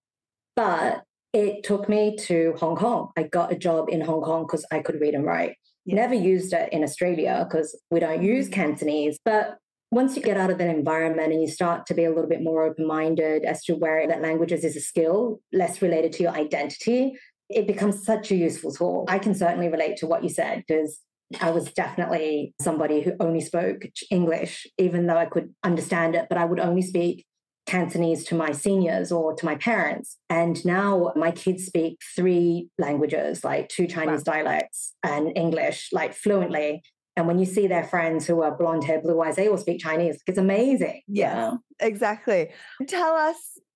But 0.56 1.04
it 1.32 1.64
took 1.64 1.88
me 1.88 2.16
to 2.22 2.56
Hong 2.58 2.76
Kong. 2.76 3.12
I 3.16 3.24
got 3.24 3.52
a 3.52 3.56
job 3.56 3.90
in 3.90 4.02
Hong 4.02 4.22
Kong 4.22 4.44
because 4.44 4.66
I 4.72 4.80
could 4.80 5.00
read 5.00 5.14
and 5.14 5.26
write. 5.26 5.58
Yeah. 5.86 5.96
Never 5.96 6.16
used 6.16 6.54
it 6.54 6.74
in 6.74 6.84
Australia 6.84 7.46
because 7.48 7.80
we 7.92 8.00
don't 8.00 8.24
use 8.24 8.46
mm-hmm. 8.46 8.62
Cantonese. 8.62 9.20
But 9.24 9.58
once 9.92 10.16
you 10.16 10.22
get 10.22 10.38
out 10.38 10.50
of 10.50 10.58
that 10.58 10.70
environment 10.70 11.32
and 11.32 11.42
you 11.42 11.48
start 11.48 11.86
to 11.86 11.94
be 11.94 12.04
a 12.04 12.10
little 12.10 12.30
bit 12.30 12.44
more 12.44 12.64
open 12.64 12.86
minded 12.86 13.46
as 13.46 13.64
to 13.64 13.74
where 13.74 14.08
that 14.08 14.22
languages 14.22 14.64
is 14.64 14.76
a 14.76 14.82
skill, 14.82 15.40
less 15.54 15.82
related 15.82 16.12
to 16.14 16.24
your 16.24 16.34
identity, 16.34 17.18
it 17.50 17.68
becomes 17.68 18.04
such 18.04 18.32
a 18.32 18.36
useful 18.36 18.72
tool. 18.72 19.06
I 19.08 19.20
can 19.20 19.34
certainly 19.34 19.70
relate 19.70 19.98
to 19.98 20.08
what 20.08 20.24
you 20.24 20.30
said 20.30 20.64
because 20.68 21.00
I 21.42 21.52
was 21.52 21.72
definitely 21.72 22.54
somebody 22.62 23.02
who 23.02 23.14
only 23.20 23.42
spoke 23.42 23.84
English, 24.12 24.68
even 24.78 25.08
though 25.08 25.18
I 25.18 25.26
could 25.26 25.54
understand 25.64 26.16
it, 26.16 26.28
but 26.30 26.38
I 26.38 26.46
would 26.46 26.60
only 26.60 26.82
speak 26.82 27.26
Cantonese 27.66 28.24
to 28.26 28.36
my 28.36 28.54
seniors 28.54 29.12
or 29.12 29.36
to 29.36 29.46
my 29.46 29.56
parents. 29.56 30.18
And 30.30 30.64
now 30.66 31.12
my 31.16 31.32
kids 31.32 31.66
speak 31.66 32.00
three 32.16 32.70
languages, 32.78 33.44
like 33.44 33.68
two 33.68 33.88
Chinese 33.88 34.24
wow. 34.26 34.34
dialects 34.34 34.96
and 35.04 35.38
English, 35.38 35.90
like 35.92 36.14
fluently. 36.14 36.82
And 37.18 37.28
when 37.28 37.40
you 37.40 37.46
see 37.46 37.68
their 37.68 37.84
friends 37.84 38.28
who 38.28 38.42
are 38.44 38.56
blonde 38.56 38.84
hair, 38.86 39.02
blue 39.02 39.20
eyes, 39.22 39.36
they 39.36 39.50
all 39.50 39.58
speak 39.58 39.82
Chinese. 39.82 40.22
It's 40.28 40.38
amazing. 40.38 41.02
Yeah, 41.08 41.56
exactly. 41.80 42.52
Tell 42.88 43.16
us 43.16 43.36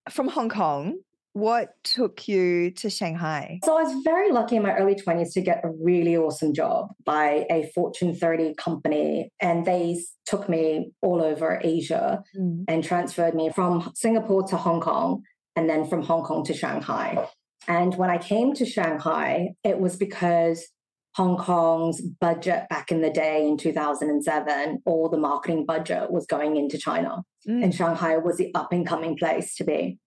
from 0.10 0.28
Hong 0.28 0.48
Kong, 0.48 1.00
what 1.34 1.76
took 1.84 2.28
you 2.28 2.72
to 2.72 2.90
Shanghai? 2.90 3.60
So 3.64 3.78
I 3.78 3.84
was 3.84 4.04
very 4.04 4.32
lucky 4.32 4.58
in 4.58 4.64
my 4.64 4.76
early 4.76 4.96
20s 4.96 5.34
to 5.34 5.42
get 5.42 5.62
a 5.64 5.70
really 5.70 6.16
awesome 6.16 6.54
job 6.54 6.90
by 7.06 7.46
a 7.50 7.72
Fortune 7.74 8.16
30 8.16 8.54
company. 8.56 9.32
And 9.42 9.66
they 9.66 10.04
took 10.26 10.48
me 10.48 10.92
all 11.02 11.24
over 11.24 11.60
Asia 11.64 12.22
mm. 12.38 12.66
and 12.68 12.84
transferred 12.84 13.34
me 13.34 13.50
from 13.50 13.92
Singapore 13.96 14.44
to 14.50 14.58
Hong 14.58 14.82
Kong 14.82 15.24
and 15.56 15.70
then 15.70 15.88
from 15.88 16.04
Hong 16.04 16.24
Kong 16.24 16.44
to 16.46 16.54
Shanghai. 16.54 17.28
And 17.68 17.96
when 17.96 18.10
I 18.10 18.18
came 18.18 18.54
to 18.56 18.66
Shanghai, 18.66 19.50
it 19.64 19.80
was 19.80 19.96
because 19.96 20.68
Hong 21.16 21.38
Kong's 21.38 22.02
budget 22.02 22.68
back 22.70 22.92
in 22.92 23.02
the 23.02 23.10
day 23.10 23.46
in 23.46 23.58
2007, 23.58 24.82
all 24.86 25.10
the 25.10 25.18
marketing 25.18 25.66
budget 25.66 26.10
was 26.10 26.26
going 26.26 26.56
into 26.56 26.78
China. 26.78 27.24
Mm. 27.48 27.64
And 27.64 27.76
Shanghai 27.76 28.18
was 28.18 28.38
the 28.38 28.54
up 28.56 28.72
and 28.72 28.88
coming 28.88 29.18
place 29.18 29.56
to 29.56 29.64
be. 29.64 29.98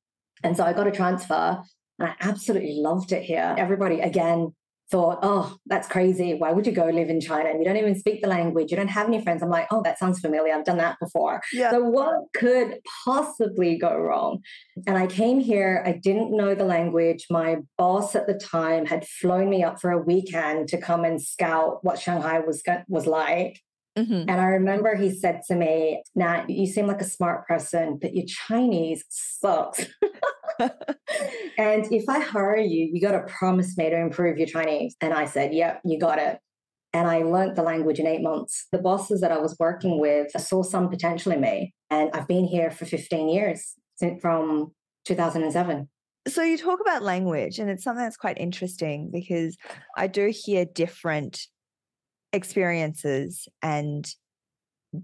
And 0.42 0.56
so 0.56 0.64
I 0.64 0.72
got 0.72 0.86
a 0.86 0.92
transfer 0.92 1.62
and 1.98 2.08
I 2.08 2.14
absolutely 2.20 2.76
loved 2.80 3.12
it 3.12 3.22
here. 3.22 3.54
Everybody, 3.58 4.00
again, 4.00 4.54
thought, 4.90 5.18
oh, 5.22 5.56
that's 5.66 5.88
crazy. 5.88 6.34
Why 6.34 6.52
would 6.52 6.66
you 6.66 6.72
go 6.72 6.86
live 6.86 7.08
in 7.08 7.20
China 7.20 7.48
and 7.48 7.58
you 7.58 7.64
don't 7.64 7.76
even 7.76 7.98
speak 7.98 8.22
the 8.22 8.28
language? 8.28 8.70
You 8.70 8.76
don't 8.76 8.88
have 8.88 9.08
any 9.08 9.22
friends. 9.22 9.42
I'm 9.42 9.48
like, 9.48 9.66
oh, 9.70 9.82
that 9.82 9.98
sounds 9.98 10.20
familiar. 10.20 10.54
I've 10.54 10.64
done 10.64 10.76
that 10.76 10.98
before. 11.00 11.40
Yeah. 11.52 11.70
So, 11.70 11.80
what 11.82 12.20
could 12.34 12.78
possibly 13.04 13.76
go 13.78 13.96
wrong? 13.96 14.40
And 14.86 14.96
I 14.96 15.06
came 15.06 15.40
here, 15.40 15.82
I 15.86 15.92
didn't 15.92 16.36
know 16.36 16.54
the 16.54 16.64
language. 16.64 17.26
My 17.30 17.58
boss 17.78 18.14
at 18.14 18.26
the 18.26 18.34
time 18.34 18.86
had 18.86 19.06
flown 19.06 19.48
me 19.48 19.64
up 19.64 19.80
for 19.80 19.90
a 19.90 19.98
weekend 19.98 20.68
to 20.68 20.78
come 20.78 21.04
and 21.04 21.20
scout 21.20 21.82
what 21.82 21.98
Shanghai 21.98 22.40
was, 22.40 22.62
was 22.88 23.06
like. 23.06 23.60
Mm-hmm. 23.96 24.28
And 24.28 24.40
I 24.40 24.46
remember 24.46 24.96
he 24.96 25.10
said 25.10 25.42
to 25.48 25.54
me, 25.54 26.02
Nat, 26.14 26.50
you 26.50 26.66
seem 26.66 26.86
like 26.86 27.00
a 27.00 27.04
smart 27.04 27.46
person, 27.46 27.98
but 28.00 28.14
your 28.14 28.26
Chinese 28.26 29.04
sucks. 29.08 29.86
and 31.58 31.92
if 31.92 32.08
I 32.08 32.20
hire 32.20 32.56
you, 32.56 32.90
you 32.92 33.00
got 33.00 33.12
to 33.12 33.32
promise 33.32 33.76
me 33.76 33.90
to 33.90 33.96
improve 33.96 34.38
your 34.38 34.46
Chinese. 34.46 34.96
And 35.00 35.12
I 35.12 35.26
said, 35.26 35.54
Yep, 35.54 35.82
you 35.84 35.98
got 35.98 36.18
it. 36.18 36.38
And 36.92 37.08
I 37.08 37.22
learned 37.22 37.56
the 37.56 37.62
language 37.62 37.98
in 37.98 38.06
eight 38.06 38.22
months. 38.22 38.66
The 38.70 38.78
bosses 38.78 39.20
that 39.20 39.32
I 39.32 39.38
was 39.38 39.56
working 39.58 39.98
with 39.98 40.30
saw 40.40 40.62
some 40.62 40.88
potential 40.88 41.32
in 41.32 41.40
me. 41.40 41.74
And 41.90 42.10
I've 42.14 42.28
been 42.28 42.44
here 42.44 42.70
for 42.70 42.84
15 42.84 43.28
years 43.28 43.74
since 43.96 44.20
from 44.20 44.72
2007. 45.06 45.88
So 46.26 46.42
you 46.42 46.56
talk 46.56 46.80
about 46.80 47.02
language, 47.02 47.58
and 47.58 47.68
it's 47.68 47.84
something 47.84 48.02
that's 48.02 48.16
quite 48.16 48.38
interesting 48.38 49.10
because 49.12 49.56
I 49.96 50.06
do 50.06 50.32
hear 50.32 50.64
different 50.64 51.46
experiences 52.32 53.46
and 53.60 54.08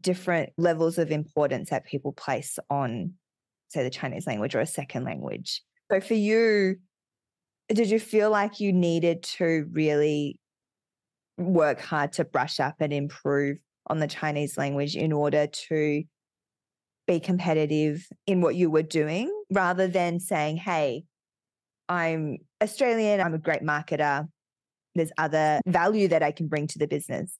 different 0.00 0.50
levels 0.56 0.96
of 0.98 1.10
importance 1.10 1.70
that 1.70 1.84
people 1.84 2.12
place 2.12 2.58
on, 2.70 3.14
say, 3.70 3.82
the 3.82 3.90
Chinese 3.90 4.26
language 4.26 4.54
or 4.54 4.60
a 4.60 4.66
second 4.66 5.04
language. 5.04 5.62
So 5.90 6.00
for 6.00 6.14
you, 6.14 6.76
did 7.68 7.88
you 7.88 8.00
feel 8.00 8.30
like 8.30 8.60
you 8.60 8.72
needed 8.72 9.22
to 9.22 9.66
really 9.72 10.38
work 11.38 11.80
hard 11.80 12.12
to 12.14 12.24
brush 12.24 12.60
up 12.60 12.76
and 12.80 12.92
improve 12.92 13.58
on 13.86 13.98
the 13.98 14.06
Chinese 14.06 14.58
language 14.58 14.96
in 14.96 15.12
order 15.12 15.46
to 15.46 16.02
be 17.06 17.20
competitive 17.20 18.06
in 18.26 18.40
what 18.40 18.54
you 18.54 18.70
were 18.70 18.82
doing 18.82 19.32
rather 19.50 19.88
than 19.88 20.20
saying, 20.20 20.56
hey, 20.56 21.04
I'm 21.88 22.38
Australian, 22.62 23.20
I'm 23.20 23.34
a 23.34 23.38
great 23.38 23.62
marketer, 23.62 24.28
there's 24.94 25.10
other 25.18 25.60
value 25.66 26.08
that 26.08 26.22
I 26.22 26.30
can 26.30 26.46
bring 26.46 26.66
to 26.68 26.78
the 26.78 26.86
business? 26.86 27.36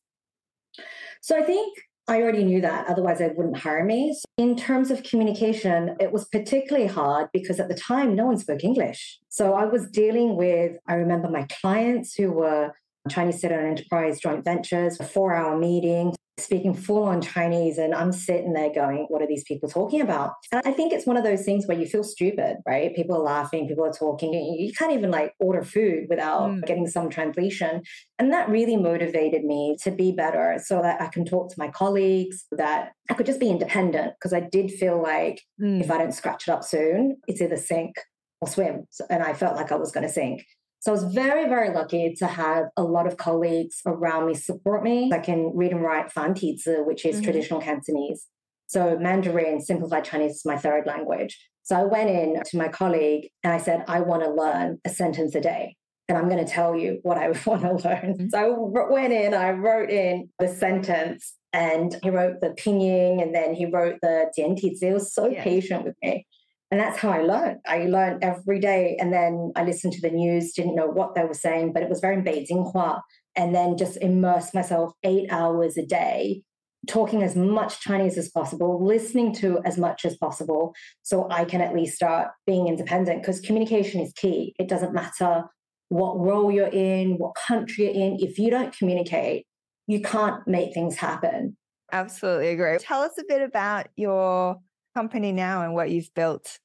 So 1.21 1.37
I 1.37 1.43
think 1.43 1.77
I 2.09 2.23
already 2.23 2.45
knew 2.45 2.61
that, 2.61 2.89
otherwise, 2.89 3.19
they 3.19 3.29
wouldn't 3.29 3.59
hire 3.59 3.85
me. 3.85 4.13
So 4.15 4.25
in 4.37 4.57
terms 4.57 4.91
of 4.91 5.03
communication, 5.03 5.97
it 6.01 6.13
was 6.13 6.25
particularly 6.27 6.89
hard 6.89 7.29
because 7.33 7.61
at 7.61 7.69
the 7.69 7.75
time, 7.75 8.17
no 8.17 8.27
one 8.27 8.39
spoke 8.39 8.65
English. 8.65 9.19
So 9.29 9.55
I 9.55 9.65
was 9.67 9.89
dealing 9.91 10.37
with, 10.37 10.77
I 10.89 10.95
remember 10.95 11.29
my 11.29 11.47
clients 11.61 12.15
who 12.15 12.33
were 12.33 12.73
Chinese 13.11 13.45
owned 13.45 13.55
enterprise 13.55 14.21
joint 14.21 14.45
ventures, 14.45 14.99
a 15.01 15.05
four 15.05 15.35
hour 15.35 15.59
meeting, 15.59 16.15
speaking 16.41 16.75
full 16.75 17.05
on 17.05 17.21
Chinese. 17.21 17.79
And 17.79 17.95
I'm 17.95 18.13
sitting 18.13 18.53
there 18.53 18.73
going, 18.73 19.07
what 19.09 19.23
are 19.23 19.27
these 19.27 19.45
people 19.45 19.69
talking 19.69 20.01
about? 20.01 20.33
And 20.53 20.63
I 20.65 20.73
think 20.73 20.93
it's 20.93 21.07
one 21.07 21.17
of 21.17 21.25
those 21.25 21.45
things 21.45 21.67
where 21.67 21.79
you 21.79 21.87
feel 21.87 22.05
stupid, 22.05 22.57
right? 22.67 22.95
People 22.95 23.17
are 23.17 23.23
laughing, 23.23 23.69
people 23.69 23.85
are 23.85 23.93
talking. 23.93 24.33
You 24.33 24.73
can't 24.73 24.93
even 24.93 25.11
like 25.11 25.35
order 25.39 25.63
food 25.63 26.07
without 26.09 26.51
mm. 26.51 26.67
getting 26.67 26.87
some 26.87 27.11
translation. 27.11 27.83
And 28.19 28.33
that 28.33 28.49
really 28.49 28.77
motivated 28.77 29.45
me 29.45 29.77
to 29.83 29.91
be 29.91 30.13
better 30.13 30.61
so 30.65 30.83
that 30.83 31.01
I 31.01 31.07
can 31.09 31.25
talk 31.25 31.51
to 31.51 31.59
my 31.59 31.69
colleagues, 31.69 32.47
that 32.53 32.93
I 33.09 33.15
could 33.15 33.27
just 33.27 33.41
be 33.41 33.51
independent 33.51 34.15
because 34.19 34.33
I 34.33 34.41
did 34.41 34.71
feel 34.71 35.01
like 35.01 35.43
mm. 35.61 35.81
if 35.81 35.91
I 35.91 35.99
don't 35.99 36.15
scratch 36.15 36.49
it 36.49 36.53
up 36.53 36.65
soon, 36.65 37.19
it's 37.27 37.41
either 37.41 37.57
sink 37.57 37.97
or 38.41 38.49
swim. 38.49 38.87
And 39.09 39.23
I 39.23 39.35
felt 39.35 39.57
like 39.57 39.73
I 39.73 39.77
was 39.77 39.93
going 39.93 40.07
to 40.07 40.13
sink. 40.13 40.45
So 40.81 40.93
I 40.93 40.95
was 40.95 41.05
very, 41.13 41.47
very 41.47 41.71
lucky 41.75 42.15
to 42.19 42.27
have 42.27 42.65
a 42.77 42.83
lot 42.83 43.07
of 43.07 43.19
colleagues 43.19 43.83
around 43.85 44.27
me 44.27 44.35
support 44.35 44.83
me. 44.83 45.11
I 45.13 45.19
can 45.19 45.53
read 45.55 45.73
and 45.73 45.83
write 45.83 46.11
Fantizi, 46.13 46.87
which 46.87 47.05
is 47.05 47.17
mm-hmm. 47.17 47.25
traditional 47.25 47.61
Cantonese. 47.61 48.27
So 48.67 48.97
Mandarin, 48.99 49.61
simplified 49.61 50.05
Chinese 50.05 50.37
is 50.37 50.47
my 50.47 50.57
third 50.57 50.87
language. 50.87 51.39
So 51.65 51.77
I 51.77 51.85
went 51.85 52.09
in 52.09 52.41
to 52.43 52.57
my 52.57 52.69
colleague 52.69 53.29
and 53.45 53.53
I 53.53 53.59
said, 53.59 53.85
I 53.89 54.01
want 54.01 54.23
to 54.23 54.31
learn 54.31 54.81
a 54.87 54.89
sentence 54.89 55.35
a 55.35 55.41
day. 55.41 55.77
And 56.09 56.17
I'm 56.17 56.29
going 56.29 56.45
to 56.45 56.51
tell 56.51 56.75
you 56.75 56.99
what 57.03 57.19
I 57.19 57.29
want 57.47 57.63
to 57.63 57.89
learn. 57.89 58.17
Mm-hmm. 58.17 58.29
So 58.31 58.73
I 58.75 58.93
went 58.93 59.13
in, 59.13 59.35
I 59.35 59.51
wrote 59.51 59.91
in 59.91 60.31
the 60.39 60.49
sentence 60.49 61.35
and 61.53 61.95
he 62.03 62.09
wrote 62.09 62.41
the 62.41 62.51
pinyin 62.51 63.23
and 63.23 63.35
then 63.35 63.55
he 63.55 63.67
wrote 63.67 63.97
the 64.01 64.31
diantizi. 64.39 64.87
He 64.87 64.93
was 64.93 65.13
so 65.13 65.31
patient 65.31 65.85
with 65.85 65.97
me. 66.03 66.27
And 66.71 66.79
that's 66.79 66.99
how 66.99 67.11
I 67.11 67.23
learned. 67.23 67.59
I 67.67 67.87
learned 67.87 68.23
every 68.23 68.61
day. 68.61 68.97
And 69.01 69.13
then 69.13 69.53
I 69.57 69.65
listened 69.65 69.93
to 69.95 70.01
the 70.01 70.11
news, 70.11 70.53
didn't 70.53 70.77
know 70.77 70.87
what 70.87 71.15
they 71.15 71.25
were 71.25 71.35
saying, 71.35 71.73
but 71.73 71.83
it 71.83 71.89
was 71.89 72.01
very 72.01 72.15
in 72.15 72.25
Beijinghua. 72.25 73.01
And 73.37 73.55
then 73.55 73.77
just 73.77 73.97
immersed 73.97 74.55
myself 74.55 74.93
eight 75.03 75.33
hours 75.33 75.77
a 75.77 75.85
day, 75.85 76.43
talking 76.89 77.23
as 77.23 77.35
much 77.35 77.81
Chinese 77.81 78.17
as 78.19 78.31
possible, 78.31 78.85
listening 78.85 79.35
to 79.37 79.61
as 79.65 79.79
much 79.79 80.05
as 80.05 80.17
possible, 80.17 80.75
so 81.03 81.29
I 81.31 81.45
can 81.45 81.61
at 81.61 81.75
least 81.75 81.97
start 81.97 82.29
being 82.47 82.69
independent. 82.69 83.23
Because 83.23 83.41
communication 83.41 84.01
is 84.01 84.13
key. 84.13 84.55
It 84.59 84.69
doesn't 84.69 84.95
matter 84.95 85.45
what 85.89 86.19
role 86.19 86.53
you're 86.53 86.69
in, 86.69 87.19
what 87.19 87.35
country 87.35 87.85
you're 87.87 87.95
in. 87.95 88.19
If 88.21 88.39
you 88.39 88.51
don't 88.51 88.77
communicate, 88.77 89.47
you 89.89 90.01
can't 90.01 90.47
make 90.47 90.73
things 90.73 90.97
happen. 90.97 91.57
Absolutely 91.93 92.51
agree. 92.51 92.79
Tell 92.79 93.03
us 93.03 93.19
a 93.19 93.25
bit 93.27 93.43
about 93.43 93.89
your 93.97 94.57
company 94.95 95.33
now 95.33 95.63
and 95.63 95.75
what 95.75 95.91
you've 95.91 96.13
built? 96.15 96.59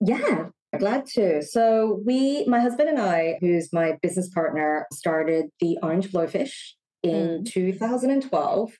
Yeah, 0.00 0.46
glad 0.78 1.06
to. 1.14 1.42
So, 1.42 2.00
we, 2.04 2.44
my 2.46 2.60
husband 2.60 2.88
and 2.88 2.98
I, 2.98 3.36
who's 3.40 3.72
my 3.72 3.98
business 4.02 4.28
partner, 4.30 4.86
started 4.92 5.46
the 5.60 5.78
Orange 5.82 6.10
Blowfish 6.10 6.72
in 7.02 7.42
mm. 7.42 7.46
2012. 7.46 8.72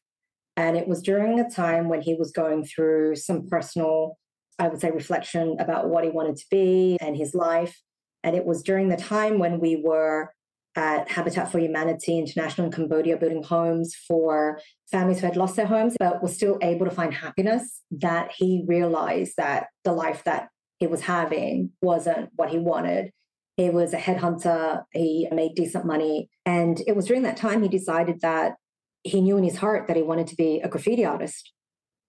And 0.57 0.77
it 0.77 0.89
was 0.89 1.01
during 1.03 1.41
a 1.41 1.49
time 1.49 1.89
when 1.89 2.03
he 2.03 2.15
was 2.15 2.33
going 2.33 2.65
through 2.65 3.17
some 3.17 3.47
personal, 3.49 4.19
I 4.59 4.69
would 4.69 4.81
say, 4.81 4.91
reflection 4.91 5.57
about 5.59 5.89
what 5.89 6.05
he 6.05 6.11
wanted 6.11 6.37
to 6.37 6.45
be 6.51 6.99
and 7.01 7.17
his 7.17 7.35
life. 7.35 7.81
And 8.23 8.37
it 8.37 8.45
was 8.45 8.63
during 8.63 8.89
the 8.89 8.97
time 8.97 9.39
when 9.39 9.61
we 9.61 9.77
were 9.77 10.35
at 10.77 11.11
Habitat 11.11 11.51
for 11.51 11.59
Humanity 11.59 12.19
International 12.19 12.67
in 12.67 12.73
Cambodia, 12.73 13.17
building 13.17 13.43
homes 13.43 13.95
for 13.95 14.61
families 14.91 15.21
who 15.21 15.27
had 15.27 15.37
lost 15.37 15.57
their 15.57 15.67
homes, 15.67 15.97
but 15.99 16.23
were 16.23 16.29
still 16.29 16.59
able 16.63 16.87
to 16.87 16.93
find 16.93 17.13
happiness, 17.13 17.83
that 17.91 18.33
he 18.37 18.65
realized 18.67 19.35
that 19.37 19.67
the 19.85 19.93
life 19.93 20.23
that 20.25 20.49
he 20.79 20.87
was 20.87 21.03
having 21.03 21.71
wasn't 21.83 22.31
what 22.37 22.51
he 22.51 22.59
wanted. 22.59 23.11
He 23.57 23.69
was 23.71 23.93
a 23.93 23.99
headhunter, 23.99 24.85
he 24.93 25.29
made 25.33 25.55
decent 25.55 25.85
money. 25.85 26.31
And 26.47 26.81
it 26.87 26.97
was 26.97 27.07
during 27.07 27.23
that 27.23 27.37
time 27.37 27.63
he 27.63 27.69
decided 27.69 28.21
that 28.21 28.55
he 29.03 29.21
knew 29.21 29.37
in 29.37 29.45
his 29.45 29.57
heart 29.57 29.89
that 29.89 29.97
he 29.97 30.03
wanted 30.03 30.27
to 30.29 30.37
be 30.37 30.61
a 30.61 30.69
graffiti 30.69 31.05
artist. 31.05 31.53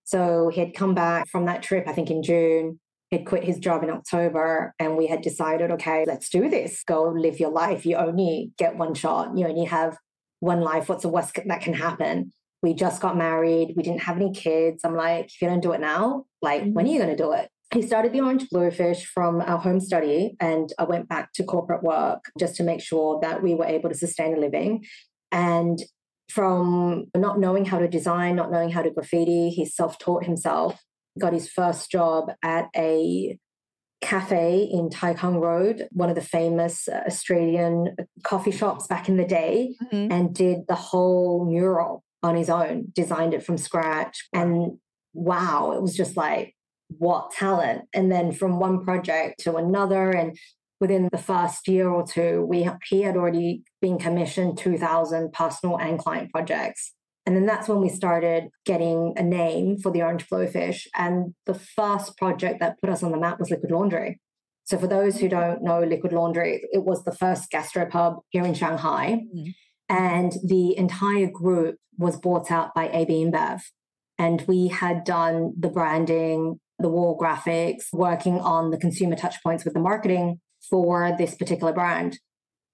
So 0.04 0.50
he 0.50 0.60
had 0.60 0.74
come 0.74 0.94
back 0.94 1.28
from 1.30 1.46
that 1.46 1.64
trip, 1.64 1.88
I 1.88 1.94
think 1.94 2.10
in 2.10 2.22
June, 2.22 2.81
had 3.12 3.26
quit 3.26 3.44
his 3.44 3.60
job 3.60 3.84
in 3.84 3.90
October 3.90 4.74
and 4.80 4.96
we 4.96 5.08
had 5.08 5.22
decided, 5.22 5.72
okay, 5.72 6.06
let's 6.08 6.30
do 6.30 6.50
this. 6.50 6.84
Go 6.84 7.10
live 7.10 7.40
your 7.40 7.52
life. 7.52 7.86
You 7.86 7.98
only 7.98 8.52
get 8.58 8.78
one 8.78 8.94
shot. 8.94 9.38
You 9.38 9.48
only 9.48 9.66
have 9.66 9.98
one 10.40 10.62
life. 10.62 10.88
What's 10.88 11.04
the 11.04 11.10
worst 11.10 11.38
that 11.46 11.62
can 11.62 11.74
happen? 11.74 12.32
We 12.64 12.74
just 12.74 13.02
got 13.02 13.18
married. 13.18 13.74
We 13.76 13.84
didn't 13.84 14.04
have 14.04 14.18
any 14.18 14.32
kids. 14.32 14.84
I'm 14.86 14.96
like, 14.96 15.26
if 15.26 15.42
you 15.42 15.50
don't 15.50 15.62
do 15.62 15.74
it 15.74 15.82
now, 15.82 16.26
like, 16.42 16.62
mm-hmm. 16.62 16.74
when 16.74 16.86
are 16.86 16.90
you 16.90 17.00
going 17.00 17.16
to 17.16 17.22
do 17.22 17.34
it? 17.34 17.50
He 17.74 17.82
started 17.82 18.12
the 18.12 18.22
Orange 18.22 18.48
Blowfish 18.54 19.06
from 19.06 19.40
our 19.40 19.58
home 19.58 19.80
study, 19.80 20.36
and 20.42 20.74
I 20.78 20.84
went 20.84 21.08
back 21.08 21.32
to 21.36 21.44
corporate 21.44 21.84
work 21.84 22.26
just 22.38 22.56
to 22.58 22.64
make 22.64 22.82
sure 22.82 23.20
that 23.22 23.42
we 23.42 23.56
were 23.56 23.66
able 23.66 23.90
to 23.90 23.96
sustain 23.96 24.36
a 24.36 24.40
living. 24.40 24.84
And 25.32 25.82
from 26.30 27.06
not 27.16 27.40
knowing 27.40 27.64
how 27.64 27.80
to 27.80 27.88
design, 27.88 28.36
not 28.36 28.52
knowing 28.52 28.72
how 28.72 28.82
to 28.82 28.92
graffiti, 28.92 29.50
he 29.50 29.66
self 29.66 29.98
taught 30.00 30.26
himself 30.26 30.82
got 31.20 31.34
his 31.34 31.50
first 31.50 31.92
job 31.92 32.32
at 32.44 32.70
a 32.76 33.38
cafe 34.02 34.68
in 34.72 34.90
Taikang 34.90 35.40
Road, 35.40 35.88
one 35.92 36.10
of 36.10 36.16
the 36.16 36.22
famous 36.22 36.88
uh, 36.88 37.04
Australian 37.06 37.96
coffee 38.24 38.52
shops 38.52 38.88
back 38.88 39.08
in 39.08 39.18
the 39.18 39.26
day, 39.26 39.76
mm-hmm. 39.84 40.12
and 40.12 40.34
did 40.34 40.68
the 40.68 40.76
whole 40.76 41.46
mural 41.46 42.04
on 42.24 42.36
his 42.36 42.50
own, 42.50 42.88
designed 42.94 43.34
it 43.34 43.44
from 43.44 43.58
scratch. 43.58 44.28
And 44.34 44.80
wow, 45.14 45.72
it 45.72 45.82
was 45.82 45.96
just 45.96 46.18
like 46.18 46.56
what 46.98 47.32
talent. 47.32 47.84
And 47.94 48.12
then 48.12 48.32
from 48.32 48.60
one 48.60 48.84
project 48.84 49.42
to 49.42 49.56
another, 49.56 50.12
and 50.12 50.38
within 50.80 51.10
the 51.12 51.18
first 51.18 51.68
year 51.68 51.88
or 51.88 52.06
two, 52.06 52.46
we 52.50 52.68
he 52.90 53.04
had 53.04 53.16
already 53.16 53.64
been 53.82 53.98
commissioned 53.98 54.58
2,000 54.58 55.32
personal 55.32 55.78
and 55.78 56.00
client 56.00 56.32
projects. 56.32 56.94
And 57.26 57.36
then 57.36 57.46
that's 57.46 57.68
when 57.68 57.82
we 57.82 57.90
started 57.90 58.50
getting 58.66 59.14
a 59.16 59.22
name 59.22 59.78
for 59.78 59.92
the 59.92 60.02
orange 60.02 60.28
blowfish. 60.28 60.88
And 60.96 61.36
the 61.46 61.54
first 61.54 62.18
project 62.18 62.60
that 62.60 62.80
put 62.82 62.90
us 62.90 63.04
on 63.04 63.12
the 63.12 63.20
map 63.20 63.40
was 63.40 63.52
Liquid 63.52 63.72
Laundry. 63.72 64.20
So 64.64 64.78
for 64.78 64.88
those 64.88 65.20
who 65.20 65.30
don't 65.30 65.64
know 65.64 65.84
Liquid 65.84 66.14
Laundry, 66.14 66.64
it 66.72 66.84
was 66.84 67.04
the 67.04 67.16
first 67.16 67.52
gastropub 67.52 68.20
here 68.30 68.44
in 68.44 68.54
Shanghai. 68.54 69.22
Mm-hmm. 69.36 69.50
And 69.90 70.34
the 70.44 70.76
entire 70.78 71.30
group 71.30 71.76
was 71.98 72.18
bought 72.18 72.50
out 72.50 72.74
by 72.74 72.90
AB 72.90 73.14
InBev. 73.14 73.62
And 74.18 74.44
we 74.48 74.70
had 74.70 75.04
done 75.04 75.54
the 75.60 75.70
branding, 75.70 76.60
the 76.80 76.90
wall 76.90 77.18
graphics, 77.20 77.86
working 77.92 78.40
on 78.40 78.72
the 78.72 78.78
consumer 78.78 79.16
touchpoints 79.16 79.66
with 79.66 79.74
the 79.74 79.80
marketing 79.80 80.40
for 80.70 81.16
this 81.18 81.36
particular 81.36 81.74
brand. 81.74 82.20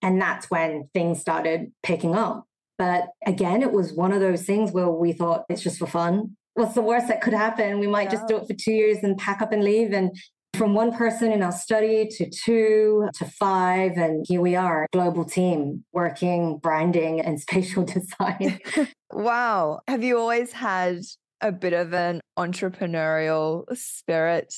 And 0.01 0.21
that's 0.21 0.49
when 0.51 0.89
things 0.93 1.19
started 1.19 1.71
picking 1.83 2.15
up. 2.15 2.46
But 2.77 3.09
again, 3.25 3.61
it 3.61 3.71
was 3.71 3.93
one 3.93 4.11
of 4.11 4.19
those 4.19 4.43
things 4.43 4.71
where 4.71 4.89
we 4.89 5.13
thought 5.13 5.45
it's 5.49 5.61
just 5.61 5.79
for 5.79 5.87
fun. 5.87 6.35
What's 6.53 6.75
the 6.75 6.81
worst 6.81 7.07
that 7.07 7.21
could 7.21 7.33
happen? 7.33 7.79
We 7.79 7.87
might 7.87 8.05
yeah. 8.05 8.11
just 8.11 8.27
do 8.27 8.37
it 8.37 8.47
for 8.47 8.53
two 8.53 8.71
years 8.71 8.99
and 9.03 9.17
pack 9.17 9.41
up 9.41 9.51
and 9.51 9.63
leave. 9.63 9.93
And 9.93 10.11
from 10.57 10.73
one 10.73 10.91
person 10.91 11.31
in 11.31 11.43
our 11.43 11.51
study 11.51 12.07
to 12.07 12.29
two 12.29 13.07
to 13.13 13.25
five. 13.25 13.91
And 13.95 14.25
here 14.27 14.41
we 14.41 14.55
are, 14.55 14.87
global 14.91 15.23
team 15.23 15.85
working 15.93 16.57
branding 16.57 17.21
and 17.21 17.39
spatial 17.47 17.83
design. 17.83 18.59
wow. 19.11 19.79
Have 19.87 20.03
you 20.03 20.17
always 20.17 20.51
had 20.51 21.01
a 21.41 21.51
bit 21.51 21.73
of 21.73 21.93
an 21.93 22.21
entrepreneurial 22.37 23.65
spirit 23.77 24.53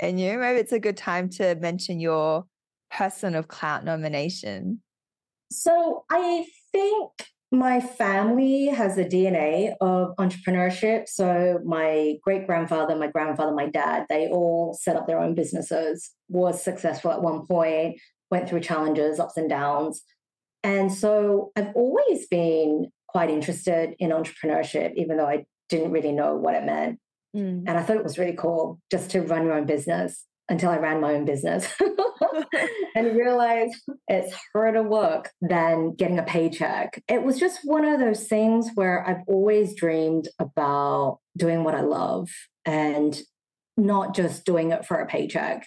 in 0.00 0.18
you? 0.18 0.38
Maybe 0.38 0.58
it's 0.58 0.72
a 0.72 0.80
good 0.80 0.96
time 0.96 1.30
to 1.30 1.54
mention 1.56 2.00
your 2.00 2.44
person 2.90 3.36
of 3.36 3.46
clout 3.46 3.84
nomination. 3.84 4.82
So 5.52 6.04
I 6.10 6.46
think 6.72 7.10
my 7.52 7.80
family 7.80 8.66
has 8.66 8.96
a 8.96 9.04
DNA 9.04 9.74
of 9.80 10.14
entrepreneurship. 10.16 11.08
So 11.08 11.58
my 11.64 12.14
great 12.22 12.46
grandfather, 12.46 12.94
my 12.94 13.08
grandfather, 13.08 13.52
my 13.52 13.66
dad, 13.66 14.06
they 14.08 14.28
all 14.28 14.72
set 14.80 14.96
up 14.96 15.06
their 15.06 15.20
own 15.20 15.34
businesses, 15.34 16.10
was 16.28 16.62
successful 16.62 17.10
at 17.10 17.22
one 17.22 17.46
point, 17.46 17.98
went 18.30 18.48
through 18.48 18.60
challenges, 18.60 19.18
ups 19.18 19.36
and 19.36 19.50
downs. 19.50 20.02
And 20.62 20.92
so 20.92 21.50
I've 21.56 21.74
always 21.74 22.26
been 22.28 22.86
quite 23.08 23.30
interested 23.30 23.94
in 23.98 24.10
entrepreneurship, 24.10 24.94
even 24.94 25.16
though 25.16 25.26
I 25.26 25.44
didn't 25.68 25.90
really 25.90 26.12
know 26.12 26.36
what 26.36 26.54
it 26.54 26.64
meant. 26.64 27.00
Mm. 27.34 27.64
And 27.66 27.70
I 27.70 27.82
thought 27.82 27.96
it 27.96 28.04
was 28.04 28.18
really 28.18 28.36
cool 28.36 28.80
just 28.92 29.10
to 29.10 29.22
run 29.22 29.44
your 29.44 29.54
own 29.54 29.66
business 29.66 30.24
until 30.48 30.70
I 30.70 30.78
ran 30.78 31.00
my 31.00 31.14
own 31.14 31.24
business 31.24 31.66
and 32.94 33.16
realize 33.16 33.70
it's 34.08 34.34
harder 34.52 34.82
work 34.82 35.30
than 35.40 35.94
getting 35.94 36.18
a 36.18 36.24
paycheck. 36.24 37.02
It 37.08 37.22
was 37.22 37.38
just 37.38 37.60
one 37.64 37.84
of 37.84 38.00
those 38.00 38.26
things 38.26 38.70
where 38.74 39.06
I've 39.06 39.22
always 39.26 39.74
dreamed 39.74 40.28
about 40.38 41.18
doing 41.36 41.64
what 41.64 41.74
I 41.74 41.80
love 41.80 42.28
and 42.64 43.20
not 43.76 44.14
just 44.14 44.44
doing 44.44 44.72
it 44.72 44.84
for 44.84 44.98
a 44.98 45.06
paycheck. 45.06 45.66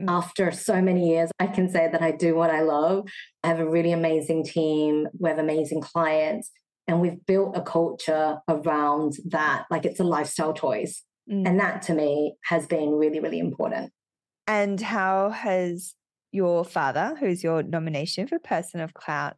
Mm. 0.00 0.10
After 0.10 0.52
so 0.52 0.80
many 0.80 1.10
years, 1.10 1.30
I 1.38 1.48
can 1.48 1.68
say 1.68 1.88
that 1.90 2.02
I 2.02 2.12
do 2.12 2.34
what 2.34 2.50
I 2.50 2.62
love. 2.62 3.08
I 3.42 3.48
have 3.48 3.60
a 3.60 3.68
really 3.68 3.92
amazing 3.92 4.44
team. 4.44 5.08
We 5.18 5.28
have 5.28 5.38
amazing 5.38 5.80
clients. 5.80 6.50
And 6.86 7.00
we've 7.00 7.24
built 7.26 7.56
a 7.56 7.60
culture 7.60 8.38
around 8.48 9.14
that. 9.26 9.66
Like 9.70 9.84
it's 9.84 10.00
a 10.00 10.04
lifestyle 10.04 10.54
choice. 10.54 11.02
Mm. 11.30 11.46
And 11.46 11.60
that 11.60 11.82
to 11.82 11.94
me 11.94 12.36
has 12.44 12.66
been 12.66 12.90
really, 12.92 13.20
really 13.20 13.38
important. 13.38 13.92
And 14.46 14.80
how 14.80 15.28
has 15.28 15.94
your 16.32 16.64
father, 16.64 17.16
who's 17.18 17.42
your 17.42 17.62
nomination 17.62 18.26
for 18.26 18.38
Person 18.38 18.80
of 18.80 18.94
Clout, 18.94 19.36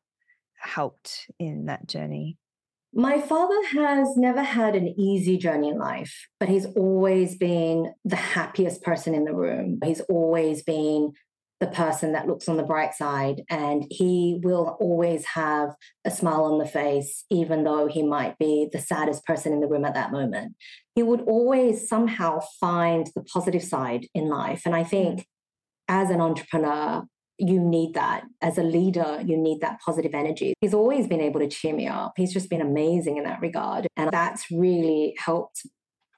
helped 0.59 1.31
in 1.39 1.67
that 1.67 1.87
journey? 1.87 2.37
My 2.93 3.21
father 3.21 3.57
has 3.73 4.17
never 4.17 4.43
had 4.43 4.75
an 4.75 4.89
easy 4.99 5.39
journey 5.39 5.69
in 5.69 5.79
life, 5.79 6.29
but 6.41 6.49
he's 6.49 6.67
always 6.67 7.37
been 7.37 7.95
the 8.05 8.17
happiest 8.17 8.83
person 8.83 9.15
in 9.15 9.25
the 9.25 9.35
room. 9.35 9.79
He's 9.85 10.01
always 10.01 10.63
been 10.63 11.13
the 11.61 11.69
person 11.69 12.13
that 12.13 12.27
looks 12.27 12.49
on 12.49 12.57
the 12.57 12.65
bright 12.65 12.95
side, 12.95 13.43
and 13.49 13.85
he 13.91 14.41
will 14.43 14.79
always 14.81 15.25
have 15.27 15.75
a 16.05 16.11
smile 16.11 16.45
on 16.45 16.59
the 16.59 16.67
face, 16.67 17.25
even 17.31 17.65
though 17.65 17.87
he 17.87 18.03
might 18.03 18.39
be 18.39 18.69
the 18.73 18.79
saddest 18.79 19.25
person 19.25 19.53
in 19.53 19.61
the 19.61 19.69
room 19.69 19.85
at 19.85 19.95
that 19.95 20.11
moment 20.11 20.57
he 21.01 21.03
would 21.03 21.23
always 21.23 21.89
somehow 21.89 22.41
find 22.61 23.11
the 23.15 23.23
positive 23.23 23.63
side 23.63 24.07
in 24.15 24.29
life. 24.29 24.63
And 24.67 24.75
I 24.75 24.85
think 24.85 25.21
mm. 25.21 25.25
As 25.91 26.09
an 26.09 26.21
entrepreneur, 26.21 27.03
you 27.37 27.59
need 27.59 27.95
that. 27.95 28.23
As 28.41 28.59
a 28.59 28.63
leader, 28.63 29.23
you 29.27 29.37
need 29.37 29.61
that 29.61 29.81
positive 29.85 30.15
energy. 30.15 30.55
He's 30.61 30.73
always 30.73 31.09
been 31.09 31.21
able 31.21 31.41
to 31.41 31.49
cheer 31.49 31.75
me 31.75 31.89
up. 31.89 32.13
He's 32.17 32.33
just 32.33 32.49
been 32.49 32.61
amazing 32.61 33.17
in 33.17 33.25
that 33.25 33.41
regard. 33.41 33.89
And 33.97 34.11
that's 34.11 34.51
really 34.51 35.15
helped 35.19 35.63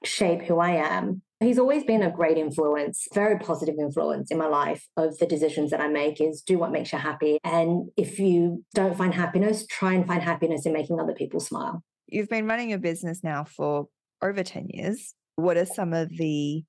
shape 0.05 0.43
who 0.43 0.59
I 0.59 0.71
am. 0.71 1.23
He's 1.39 1.57
always 1.57 1.83
been 1.83 2.03
a 2.03 2.11
great 2.11 2.37
influence, 2.37 3.07
very 3.13 3.39
positive 3.39 3.75
influence 3.79 4.31
in 4.31 4.37
my 4.37 4.47
life 4.47 4.87
of 4.95 5.17
the 5.17 5.25
decisions 5.25 5.71
that 5.71 5.81
I 5.81 5.87
make 5.87 6.21
is 6.21 6.41
do 6.41 6.57
what 6.57 6.71
makes 6.71 6.93
you 6.93 6.99
happy. 6.99 7.39
And 7.43 7.89
if 7.97 8.19
you 8.19 8.63
don't 8.75 8.95
find 8.95 9.13
happiness, 9.13 9.65
try 9.67 9.93
and 9.93 10.05
find 10.05 10.21
happiness 10.21 10.65
in 10.65 10.71
making 10.71 10.99
other 10.99 11.13
people 11.13 11.39
smile. 11.39 11.83
You've 12.07 12.29
been 12.29 12.47
running 12.47 12.71
a 12.73 12.77
business 12.77 13.23
now 13.23 13.43
for 13.43 13.87
over 14.21 14.43
10 14.43 14.67
years. 14.69 15.15
What 15.35 15.57
are 15.57 15.65
some 15.65 15.93
of 15.93 16.09
the, 16.09 16.63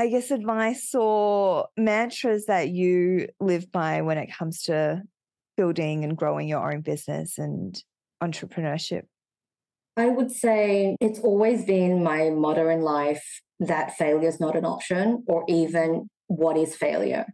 I 0.00 0.06
guess, 0.06 0.30
advice 0.30 0.94
or 0.94 1.66
mantras 1.76 2.46
that 2.46 2.68
you 2.68 3.28
live 3.40 3.72
by 3.72 4.02
when 4.02 4.16
it 4.16 4.32
comes 4.32 4.62
to 4.64 5.02
building 5.56 6.04
and 6.04 6.16
growing 6.16 6.46
your 6.46 6.72
own 6.72 6.82
business 6.82 7.36
and 7.36 7.82
entrepreneurship? 8.22 9.02
I 9.96 10.06
would 10.06 10.30
say 10.30 10.96
it's 11.00 11.18
always 11.18 11.64
been 11.64 12.04
my 12.04 12.30
motto 12.30 12.68
in 12.68 12.82
life 12.82 13.42
that 13.58 13.96
failure 13.96 14.28
is 14.28 14.38
not 14.38 14.54
an 14.54 14.64
option, 14.64 15.24
or 15.26 15.44
even 15.48 16.06
what 16.28 16.56
is 16.56 16.76
failure. 16.76 17.26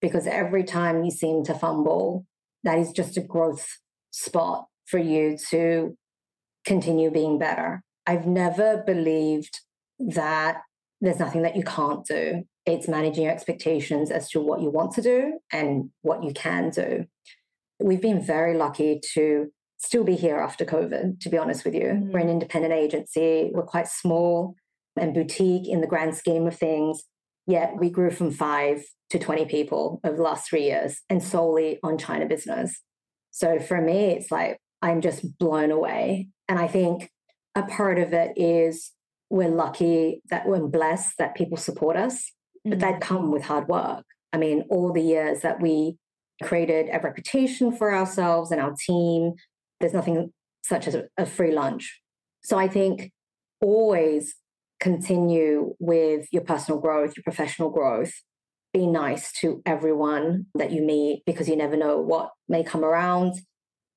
Because 0.00 0.28
every 0.28 0.62
time 0.62 1.02
you 1.02 1.10
seem 1.10 1.42
to 1.44 1.54
fumble, 1.54 2.24
that 2.62 2.78
is 2.78 2.92
just 2.92 3.16
a 3.16 3.20
growth 3.20 3.66
spot 4.12 4.66
for 4.86 4.98
you 4.98 5.36
to 5.50 5.96
continue 6.64 7.10
being 7.10 7.38
better. 7.38 7.82
I've 8.06 8.26
never 8.26 8.84
believed 8.86 9.60
that 9.98 10.58
there's 11.02 11.18
nothing 11.18 11.42
that 11.42 11.56
you 11.56 11.64
can't 11.64 12.06
do. 12.06 12.44
It's 12.64 12.86
managing 12.86 13.24
your 13.24 13.32
expectations 13.32 14.10
as 14.10 14.30
to 14.30 14.40
what 14.40 14.62
you 14.62 14.70
want 14.70 14.92
to 14.92 15.02
do 15.02 15.38
and 15.52 15.90
what 16.02 16.22
you 16.22 16.32
can 16.32 16.70
do. 16.70 17.06
We've 17.80 18.00
been 18.00 18.22
very 18.22 18.56
lucky 18.56 19.00
to 19.14 19.48
still 19.78 20.04
be 20.04 20.14
here 20.14 20.36
after 20.36 20.64
COVID, 20.64 21.20
to 21.20 21.28
be 21.28 21.36
honest 21.36 21.64
with 21.64 21.74
you. 21.74 21.86
Mm. 21.86 22.12
We're 22.12 22.20
an 22.20 22.28
independent 22.28 22.72
agency, 22.72 23.50
we're 23.52 23.64
quite 23.64 23.88
small 23.88 24.54
and 24.96 25.12
boutique 25.12 25.68
in 25.68 25.80
the 25.80 25.88
grand 25.88 26.14
scheme 26.14 26.46
of 26.46 26.56
things. 26.56 27.02
Yet 27.48 27.72
we 27.76 27.90
grew 27.90 28.12
from 28.12 28.30
five 28.30 28.84
to 29.10 29.18
20 29.18 29.46
people 29.46 30.00
over 30.04 30.16
the 30.16 30.22
last 30.22 30.48
three 30.48 30.62
years 30.62 31.00
and 31.10 31.20
solely 31.20 31.80
on 31.82 31.98
China 31.98 32.26
business. 32.26 32.80
So 33.32 33.58
for 33.58 33.80
me, 33.80 34.10
it's 34.10 34.30
like 34.30 34.58
I'm 34.80 35.00
just 35.00 35.38
blown 35.38 35.72
away. 35.72 36.28
And 36.48 36.60
I 36.60 36.68
think 36.68 37.10
a 37.56 37.64
part 37.64 37.98
of 37.98 38.12
it 38.12 38.32
is 38.36 38.92
we're 39.32 39.48
lucky 39.48 40.20
that 40.28 40.46
we're 40.46 40.66
blessed 40.66 41.16
that 41.16 41.34
people 41.34 41.56
support 41.56 41.96
us, 41.96 42.30
but 42.64 42.72
mm-hmm. 42.72 42.80
that 42.80 43.00
come 43.00 43.30
with 43.30 43.42
hard 43.42 43.66
work. 43.66 44.04
I 44.30 44.36
mean, 44.36 44.66
all 44.68 44.92
the 44.92 45.00
years 45.00 45.40
that 45.40 45.60
we 45.60 45.96
created 46.42 46.90
a 46.92 47.00
reputation 47.00 47.74
for 47.74 47.94
ourselves 47.94 48.50
and 48.50 48.60
our 48.60 48.74
team, 48.86 49.32
there's 49.80 49.94
nothing 49.94 50.34
such 50.62 50.86
as 50.86 50.96
a 51.16 51.24
free 51.24 51.52
lunch. 51.52 51.98
So 52.44 52.58
I 52.58 52.68
think 52.68 53.10
always 53.62 54.34
continue 54.80 55.76
with 55.78 56.26
your 56.30 56.42
personal 56.42 56.78
growth, 56.78 57.14
your 57.16 57.24
professional 57.24 57.70
growth. 57.70 58.12
Be 58.74 58.86
nice 58.86 59.32
to 59.40 59.62
everyone 59.64 60.46
that 60.56 60.72
you 60.72 60.82
meet 60.82 61.22
because 61.24 61.48
you 61.48 61.56
never 61.56 61.76
know 61.76 61.98
what 61.98 62.32
may 62.50 62.62
come 62.62 62.84
around. 62.84 63.34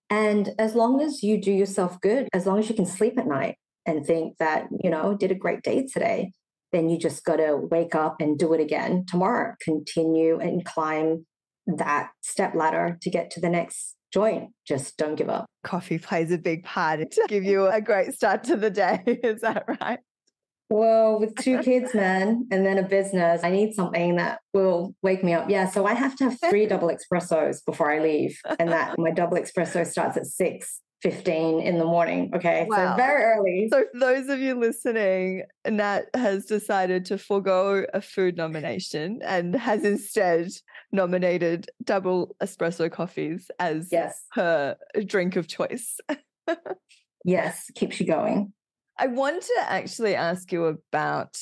And 0.10 0.54
as 0.58 0.76
long 0.76 1.02
as 1.02 1.24
you 1.24 1.42
do 1.42 1.52
yourself 1.52 2.00
good, 2.00 2.30
as 2.32 2.46
long 2.46 2.58
as 2.58 2.70
you 2.70 2.76
can 2.76 2.86
sleep 2.86 3.18
at 3.18 3.28
night 3.28 3.58
and 3.86 4.06
think 4.06 4.38
that, 4.38 4.68
you 4.84 4.90
know, 4.90 5.16
did 5.16 5.32
a 5.32 5.36
great 5.36 5.62
day 5.62 5.88
today, 5.92 6.32
then 6.72 6.90
you 6.90 6.98
just 6.98 7.24
got 7.24 7.38
to 7.38 7.56
wake 7.56 7.96
up 7.96 8.18
and 8.20 8.38
do 8.38 8.54
it 8.54 8.60
again 8.60 9.06
tomorrow. 9.08 9.54
Continue 9.62 10.40
and 10.40 10.66
climb 10.66 11.26
that 11.68 12.10
step 12.22 12.54
ladder 12.56 12.98
to 13.02 13.10
get 13.10 13.32
to 13.32 13.40
the 13.40 13.50
next 13.50 13.96
joint. 14.14 14.52
Just 14.68 14.98
don't 14.98 15.16
give 15.16 15.30
up. 15.30 15.46
Coffee 15.64 15.98
plays 15.98 16.32
a 16.32 16.38
big 16.38 16.64
part 16.64 17.00
to 17.12 17.26
give 17.28 17.44
you 17.44 17.68
a 17.68 17.82
great 17.82 18.14
start 18.14 18.44
to 18.46 18.56
the 18.56 18.70
day. 18.70 19.02
Is 19.24 19.42
that 19.42 19.66
right? 19.82 20.00
Well, 20.70 21.20
with 21.20 21.36
two 21.36 21.60
kids, 21.64 21.94
man, 21.94 22.48
and 22.52 22.66
then 22.66 22.78
a 22.78 22.84
business, 22.84 23.44
I 23.44 23.52
need 23.52 23.74
something 23.74 24.16
that 24.16 24.40
will 24.54 24.96
wake 25.02 25.24
me 25.24 25.34
up. 25.34 25.50
Yeah. 25.50 25.70
So 25.70 25.86
I 25.86 25.94
have 25.94 26.16
to 26.18 26.26
have 26.26 26.40
three 26.50 26.66
double 26.66 26.90
espressos 26.90 27.64
before 27.66 27.92
I 27.92 28.00
leave. 28.00 28.40
And 28.60 28.70
that 28.72 28.98
my 28.98 29.12
double 29.12 29.38
espresso 29.38 29.86
starts 29.86 30.18
at 30.18 30.26
6 30.26 30.82
15 31.02 31.62
in 31.62 31.78
the 31.78 31.86
morning. 31.86 32.32
Okay. 32.34 32.66
Wow. 32.68 32.94
So 32.94 32.98
very 32.98 33.24
early. 33.24 33.68
So 33.72 33.84
for 33.92 34.00
those 34.00 34.30
of 34.30 34.40
you 34.40 34.56
listening, 34.60 35.44
Nat 35.68 36.06
has 36.16 36.46
decided 36.46 37.06
to 37.06 37.18
forego 37.18 37.86
a 37.94 38.02
food 38.02 38.38
nomination 38.38 39.20
and 39.24 39.56
has 39.56 39.84
instead 39.84 40.50
nominated 40.92 41.70
double 41.84 42.36
espresso 42.42 42.92
coffees 42.92 43.52
as 43.60 43.90
yes. 43.92 44.26
her 44.34 44.78
drink 45.06 45.36
of 45.36 45.48
choice. 45.48 45.98
yes, 47.26 47.70
keeps 47.76 48.00
you 48.00 48.08
going. 48.08 48.54
I 48.98 49.08
want 49.08 49.44
to 49.44 49.56
actually 49.68 50.16
ask 50.16 50.52
you 50.52 50.66
about 50.66 51.38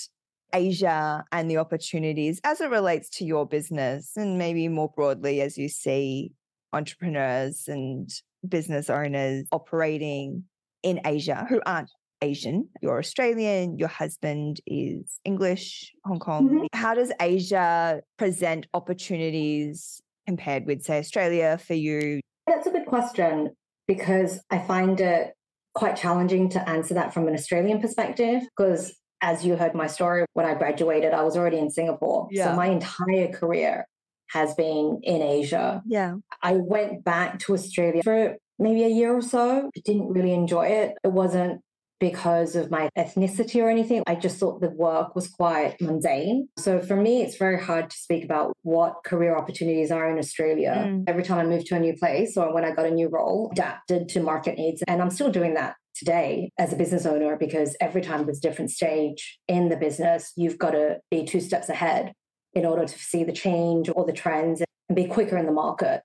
Asia 0.54 1.24
and 1.32 1.50
the 1.50 1.58
opportunities 1.58 2.40
as 2.44 2.62
it 2.62 2.70
relates 2.70 3.10
to 3.12 3.26
your 3.26 3.48
business 3.48 4.12
and 4.16 4.38
maybe 4.38 4.68
more 4.68 4.92
broadly 4.96 5.42
as 5.42 5.58
you 5.58 5.70
see 5.70 6.32
entrepreneurs 6.74 7.68
and 7.68 8.10
business 8.48 8.90
owners 8.90 9.46
operating 9.52 10.44
in 10.84 11.02
Asia 11.06 11.46
who 11.50 11.62
aren't 11.66 11.90
Asian. 12.22 12.70
You're 12.82 13.00
Australian, 13.00 13.78
your 13.78 13.90
husband 13.90 14.62
is 14.66 15.20
English, 15.26 15.92
Hong 16.06 16.20
Kong. 16.20 16.48
Mm-hmm. 16.48 16.66
How 16.74 16.94
does 16.94 17.12
Asia 17.20 18.02
present 18.18 18.66
opportunities 18.74 20.02
compared 20.26 20.66
with, 20.66 20.84
say, 20.84 21.00
Australia 21.00 21.58
for 21.58 21.74
you? 21.74 22.22
That's 22.48 22.66
a 22.66 22.72
good 22.72 22.86
question 22.86 23.52
because 23.88 24.40
I 24.50 24.60
find 24.60 25.00
it 25.02 25.34
quite 25.74 25.98
challenging 25.98 26.50
to 26.50 26.70
answer 26.70 26.94
that 26.94 27.14
from 27.14 27.28
an 27.28 27.34
Australian 27.34 27.82
perspective 27.82 28.44
because 28.56 28.96
as 29.22 29.46
you 29.46 29.56
heard 29.56 29.74
my 29.74 29.88
story, 29.88 30.26
when 30.34 30.46
I 30.46 30.54
graduated, 30.54 31.14
I 31.14 31.24
was 31.24 31.38
already 31.38 31.58
in 31.58 31.70
Singapore. 31.70 32.28
Yeah. 32.30 32.52
So 32.52 32.56
my 32.56 32.68
entire 32.68 33.30
career 33.30 33.88
has 34.34 34.54
been 34.56 35.00
in 35.04 35.22
Asia. 35.22 35.82
Yeah. 35.86 36.16
I 36.42 36.54
went 36.54 37.04
back 37.04 37.40
to 37.40 37.54
Australia 37.54 38.02
for 38.04 38.36
maybe 38.60 38.84
a 38.84 38.90
year 38.90 39.16
or 39.16 39.22
so. 39.22 39.70
I 39.76 39.80
didn't 39.86 40.10
really 40.10 40.34
enjoy 40.34 40.68
it. 40.68 40.96
It 41.04 41.12
wasn't 41.12 41.62
because 42.00 42.58
of 42.58 42.70
my 42.70 42.90
ethnicity 42.98 43.64
or 43.64 43.70
anything. 43.70 44.04
I 44.08 44.16
just 44.16 44.38
thought 44.38 44.60
the 44.60 44.70
work 44.70 45.16
was 45.16 45.30
quite 45.30 45.80
mundane. 45.80 46.50
So 46.58 46.82
for 46.82 46.98
me, 46.98 47.22
it's 47.22 47.38
very 47.38 47.62
hard 47.62 47.90
to 47.90 47.96
speak 47.96 48.26
about 48.26 48.58
what 48.64 49.06
career 49.06 49.38
opportunities 49.38 49.90
are 49.90 50.10
in 50.10 50.18
Australia. 50.18 50.74
Mm. 50.86 51.06
Every 51.08 51.24
time 51.24 51.40
I 51.40 51.46
moved 51.46 51.68
to 51.68 51.76
a 51.76 51.80
new 51.80 51.96
place 51.96 52.36
or 52.36 52.54
when 52.54 52.66
I 52.66 52.72
got 52.72 52.86
a 52.86 52.92
new 52.92 53.08
role, 53.08 53.50
adapted 53.54 54.10
to 54.10 54.20
market 54.20 54.58
needs. 54.58 54.84
And 54.86 55.02
I'm 55.02 55.12
still 55.12 55.32
doing 55.32 55.54
that 55.54 55.76
today 55.96 56.50
as 56.58 56.74
a 56.74 56.76
business 56.76 57.06
owner 57.06 57.38
because 57.38 57.78
every 57.80 58.02
time 58.02 58.26
there's 58.26 58.40
a 58.40 58.42
different 58.42 58.72
stage 58.72 59.40
in 59.48 59.70
the 59.70 59.78
business, 59.78 60.34
you've 60.36 60.58
got 60.58 60.72
to 60.72 60.98
be 61.10 61.24
two 61.24 61.40
steps 61.40 61.70
ahead 61.70 62.12
in 62.54 62.66
order 62.66 62.86
to 62.86 63.00
see 63.00 63.24
the 63.24 63.32
change 63.32 63.90
or 63.94 64.06
the 64.06 64.14
trends 64.14 64.62
and 64.90 64.96
be 64.96 65.06
quicker 65.06 65.38
in 65.38 65.46
the 65.46 65.52
market. 65.52 66.02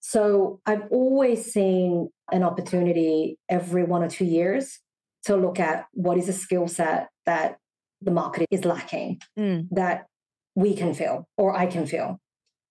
So 0.00 0.60
I've 0.66 0.84
always 0.90 1.52
seen 1.52 2.10
an 2.30 2.42
opportunity 2.42 3.38
every 3.48 3.84
one 3.84 4.02
or 4.02 4.08
two 4.08 4.24
years 4.24 4.78
to 5.24 5.36
look 5.36 5.58
at 5.58 5.86
what 5.92 6.18
is 6.18 6.28
a 6.28 6.32
skill 6.32 6.68
set 6.68 7.08
that 7.26 7.58
the 8.00 8.10
market 8.10 8.46
is 8.50 8.64
lacking 8.64 9.20
mm. 9.38 9.66
that 9.72 10.06
we 10.54 10.74
can 10.74 10.94
fill 10.94 11.26
or 11.36 11.56
I 11.56 11.66
can 11.66 11.86
fill. 11.86 12.18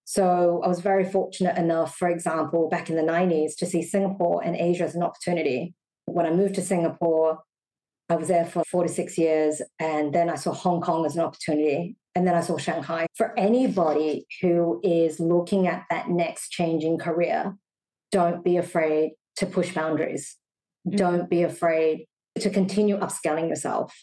So 0.05 0.61
I 0.63 0.69
was 0.69 0.79
very 0.79 1.03
fortunate 1.03 1.57
enough, 1.57 1.97
for 1.97 2.07
example, 2.07 2.69
back 2.69 2.89
in 2.89 2.95
the 2.95 3.01
90s 3.01 3.57
to 3.57 3.65
see 3.65 3.83
Singapore 3.83 4.41
and 4.41 4.55
Asia 4.55 4.85
as 4.85 4.95
an 4.95 5.03
opportunity. 5.03 5.73
When 6.05 6.25
I 6.25 6.31
moved 6.31 6.55
to 6.55 6.61
Singapore, 6.61 7.39
I 8.09 8.15
was 8.15 8.29
there 8.29 8.45
for 8.45 8.63
four 8.63 8.83
to 8.83 8.89
six 8.89 9.17
years. 9.17 9.61
And 9.79 10.13
then 10.13 10.29
I 10.29 10.35
saw 10.35 10.53
Hong 10.53 10.79
Kong 10.79 11.05
as 11.05 11.17
an 11.17 11.23
opportunity. 11.23 11.97
And 12.17 12.25
then 12.25 12.33
I 12.33 12.41
saw 12.41 12.57
Shanghai. 12.57 13.05
For 13.15 13.37
anybody 13.37 14.25
who 14.41 14.81
is 14.83 15.19
looking 15.19 15.67
at 15.67 15.85
that 15.91 16.09
next 16.09 16.49
changing 16.49 16.97
career, 16.97 17.55
don't 18.11 18.43
be 18.43 18.57
afraid 18.57 19.11
to 19.35 19.45
push 19.45 19.71
boundaries. 19.71 20.35
Mm-hmm. 20.87 20.97
Don't 20.97 21.29
be 21.29 21.43
afraid 21.43 22.07
to 22.39 22.49
continue 22.49 22.97
upscaling 22.97 23.49
yourself 23.49 23.93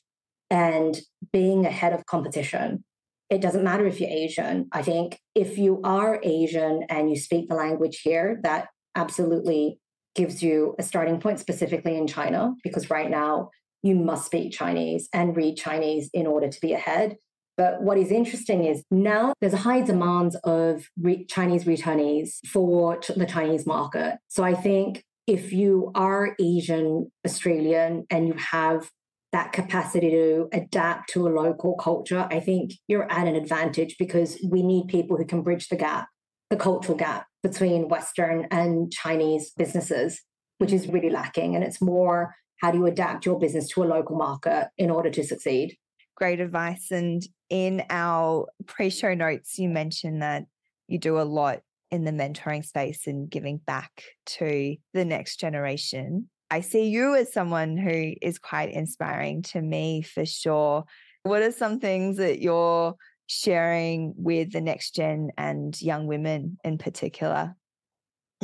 and 0.48 1.00
being 1.32 1.66
ahead 1.66 1.92
of 1.92 2.06
competition. 2.06 2.84
It 3.30 3.40
doesn't 3.40 3.64
matter 3.64 3.84
if 3.84 4.00
you're 4.00 4.10
Asian. 4.10 4.68
I 4.70 4.82
think 4.82 5.18
if 5.34 5.58
you 5.58 5.80
are 5.82 6.20
Asian 6.22 6.84
and 6.88 7.10
you 7.10 7.16
speak 7.16 7.48
the 7.48 7.56
language 7.56 8.02
here, 8.02 8.38
that 8.44 8.68
absolutely 8.94 9.80
gives 10.14 10.40
you 10.40 10.76
a 10.78 10.84
starting 10.84 11.18
point, 11.18 11.40
specifically 11.40 11.96
in 11.96 12.06
China, 12.06 12.54
because 12.62 12.90
right 12.90 13.10
now 13.10 13.50
you 13.82 13.96
must 13.96 14.26
speak 14.26 14.52
Chinese 14.52 15.08
and 15.12 15.36
read 15.36 15.56
Chinese 15.56 16.10
in 16.14 16.28
order 16.28 16.48
to 16.48 16.60
be 16.60 16.74
ahead. 16.74 17.16
But 17.56 17.82
what 17.82 17.98
is 17.98 18.10
interesting 18.10 18.64
is 18.64 18.82
now 18.90 19.34
there's 19.40 19.52
a 19.52 19.58
high 19.58 19.82
demand 19.82 20.36
of 20.44 20.88
re- 21.00 21.24
Chinese 21.26 21.64
returnees 21.64 22.38
for 22.46 23.00
the 23.16 23.26
Chinese 23.26 23.66
market. 23.66 24.18
So 24.28 24.42
I 24.42 24.54
think 24.54 25.04
if 25.26 25.52
you 25.52 25.90
are 25.94 26.36
Asian 26.40 27.10
Australian 27.24 28.06
and 28.10 28.28
you 28.28 28.34
have 28.34 28.90
that 29.32 29.52
capacity 29.52 30.10
to 30.10 30.48
adapt 30.52 31.10
to 31.10 31.26
a 31.26 31.30
local 31.30 31.74
culture, 31.76 32.28
I 32.30 32.40
think 32.40 32.72
you're 32.86 33.10
at 33.10 33.26
an 33.26 33.34
advantage 33.34 33.96
because 33.98 34.38
we 34.48 34.62
need 34.62 34.86
people 34.88 35.16
who 35.16 35.24
can 35.24 35.42
bridge 35.42 35.68
the 35.68 35.76
gap, 35.76 36.08
the 36.50 36.56
cultural 36.56 36.96
gap 36.96 37.26
between 37.42 37.88
Western 37.88 38.46
and 38.50 38.92
Chinese 38.92 39.50
businesses, 39.56 40.22
which 40.58 40.72
is 40.72 40.88
really 40.88 41.10
lacking. 41.10 41.54
And 41.54 41.64
it's 41.64 41.80
more 41.80 42.34
how 42.60 42.70
do 42.70 42.78
you 42.78 42.86
adapt 42.86 43.26
your 43.26 43.38
business 43.38 43.68
to 43.68 43.82
a 43.82 43.84
local 43.84 44.16
market 44.16 44.68
in 44.78 44.90
order 44.90 45.10
to 45.10 45.24
succeed? 45.24 45.76
Great 46.14 46.40
advice. 46.40 46.90
And 46.90 47.22
in 47.50 47.82
our 47.90 48.46
pre 48.66 48.90
show 48.90 49.14
notes, 49.14 49.58
you 49.58 49.68
mentioned 49.68 50.22
that 50.22 50.44
you 50.88 50.98
do 50.98 51.18
a 51.18 51.22
lot 51.22 51.60
in 51.90 52.04
the 52.04 52.10
mentoring 52.10 52.64
space 52.64 53.06
and 53.06 53.30
giving 53.30 53.58
back 53.58 54.02
to 54.26 54.76
the 54.92 55.04
next 55.04 55.38
generation. 55.38 56.28
I 56.50 56.60
see 56.60 56.88
you 56.88 57.14
as 57.14 57.32
someone 57.32 57.76
who 57.76 58.14
is 58.20 58.38
quite 58.38 58.72
inspiring 58.72 59.42
to 59.42 59.60
me 59.60 60.02
for 60.02 60.26
sure. 60.26 60.84
What 61.22 61.42
are 61.42 61.52
some 61.52 61.80
things 61.80 62.18
that 62.18 62.40
you're 62.40 62.94
sharing 63.26 64.14
with 64.16 64.52
the 64.52 64.60
next 64.60 64.94
gen 64.94 65.30
and 65.38 65.80
young 65.80 66.06
women 66.06 66.58
in 66.64 66.78
particular? 66.78 67.56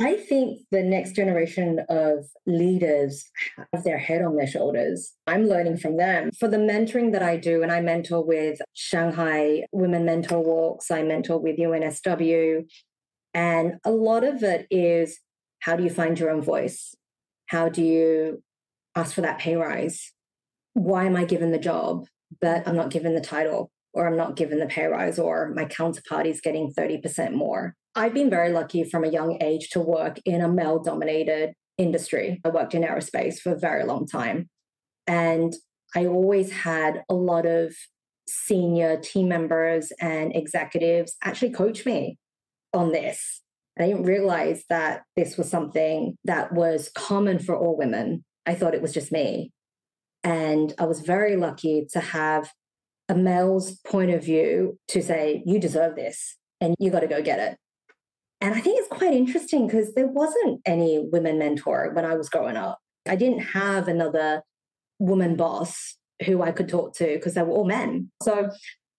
I 0.01 0.15
think 0.15 0.61
the 0.71 0.81
next 0.81 1.15
generation 1.15 1.79
of 1.87 2.25
leaders 2.47 3.23
have 3.71 3.83
their 3.83 3.99
head 3.99 4.23
on 4.23 4.35
their 4.35 4.47
shoulders. 4.47 5.13
I'm 5.27 5.47
learning 5.47 5.77
from 5.77 5.97
them. 5.97 6.31
For 6.39 6.47
the 6.47 6.57
mentoring 6.57 7.11
that 7.11 7.21
I 7.21 7.37
do, 7.37 7.61
and 7.61 7.71
I 7.71 7.81
mentor 7.81 8.25
with 8.25 8.59
Shanghai 8.73 9.65
Women 9.71 10.03
Mentor 10.03 10.43
Walks, 10.43 10.89
I 10.89 11.03
mentor 11.03 11.39
with 11.39 11.59
UNSW. 11.59 12.65
And 13.35 13.75
a 13.85 13.91
lot 13.91 14.23
of 14.23 14.41
it 14.41 14.65
is 14.71 15.19
how 15.59 15.75
do 15.75 15.83
you 15.83 15.91
find 15.91 16.19
your 16.19 16.31
own 16.31 16.41
voice? 16.41 16.95
How 17.45 17.69
do 17.69 17.83
you 17.83 18.41
ask 18.95 19.13
for 19.13 19.21
that 19.21 19.37
pay 19.37 19.55
rise? 19.55 20.13
Why 20.73 21.05
am 21.05 21.15
I 21.15 21.25
given 21.25 21.51
the 21.51 21.59
job, 21.59 22.07
but 22.41 22.67
I'm 22.67 22.75
not 22.75 22.89
given 22.89 23.13
the 23.13 23.21
title, 23.21 23.69
or 23.93 24.07
I'm 24.07 24.17
not 24.17 24.35
given 24.35 24.59
the 24.59 24.65
pay 24.65 24.87
rise, 24.87 25.19
or 25.19 25.53
my 25.53 25.65
counterpart 25.65 26.25
is 26.25 26.41
getting 26.41 26.73
30% 26.73 27.33
more? 27.33 27.75
I've 27.95 28.13
been 28.13 28.29
very 28.29 28.51
lucky 28.51 28.83
from 28.83 29.03
a 29.03 29.09
young 29.09 29.41
age 29.41 29.69
to 29.71 29.81
work 29.81 30.19
in 30.25 30.41
a 30.41 30.47
male 30.47 30.79
dominated 30.79 31.53
industry. 31.77 32.39
I 32.45 32.49
worked 32.49 32.73
in 32.73 32.83
aerospace 32.83 33.39
for 33.39 33.53
a 33.53 33.59
very 33.59 33.83
long 33.83 34.07
time. 34.07 34.49
And 35.07 35.53
I 35.95 36.05
always 36.05 36.51
had 36.51 37.03
a 37.09 37.13
lot 37.13 37.45
of 37.45 37.75
senior 38.29 38.97
team 38.97 39.27
members 39.27 39.91
and 39.99 40.33
executives 40.33 41.17
actually 41.23 41.51
coach 41.51 41.85
me 41.85 42.17
on 42.73 42.93
this. 42.93 43.41
I 43.77 43.87
didn't 43.87 44.03
realize 44.03 44.63
that 44.69 45.01
this 45.17 45.37
was 45.37 45.49
something 45.49 46.17
that 46.23 46.53
was 46.53 46.91
common 46.95 47.39
for 47.39 47.57
all 47.57 47.77
women. 47.77 48.23
I 48.45 48.53
thought 48.53 48.73
it 48.73 48.81
was 48.81 48.93
just 48.93 49.11
me. 49.11 49.51
And 50.23 50.73
I 50.77 50.85
was 50.85 51.01
very 51.01 51.35
lucky 51.35 51.87
to 51.91 51.99
have 51.99 52.51
a 53.09 53.15
male's 53.15 53.79
point 53.79 54.11
of 54.11 54.23
view 54.23 54.77
to 54.89 55.01
say, 55.01 55.43
you 55.45 55.59
deserve 55.59 55.95
this 55.95 56.37
and 56.61 56.75
you 56.79 56.91
got 56.91 56.99
to 57.01 57.07
go 57.07 57.21
get 57.21 57.39
it. 57.39 57.57
And 58.41 58.55
I 58.55 58.59
think 58.59 58.79
it's 58.79 58.87
quite 58.87 59.13
interesting 59.13 59.67
because 59.67 59.93
there 59.93 60.07
wasn't 60.07 60.61
any 60.65 60.99
women 60.99 61.37
mentor 61.37 61.91
when 61.93 62.05
I 62.05 62.15
was 62.15 62.27
growing 62.27 62.57
up. 62.57 62.79
I 63.07 63.15
didn't 63.15 63.39
have 63.39 63.87
another 63.87 64.41
woman 64.99 65.35
boss 65.35 65.95
who 66.25 66.41
I 66.41 66.51
could 66.51 66.67
talk 66.67 66.95
to 66.95 67.05
because 67.05 67.35
they 67.35 67.43
were 67.43 67.51
all 67.51 67.65
men. 67.65 68.11
So 68.23 68.49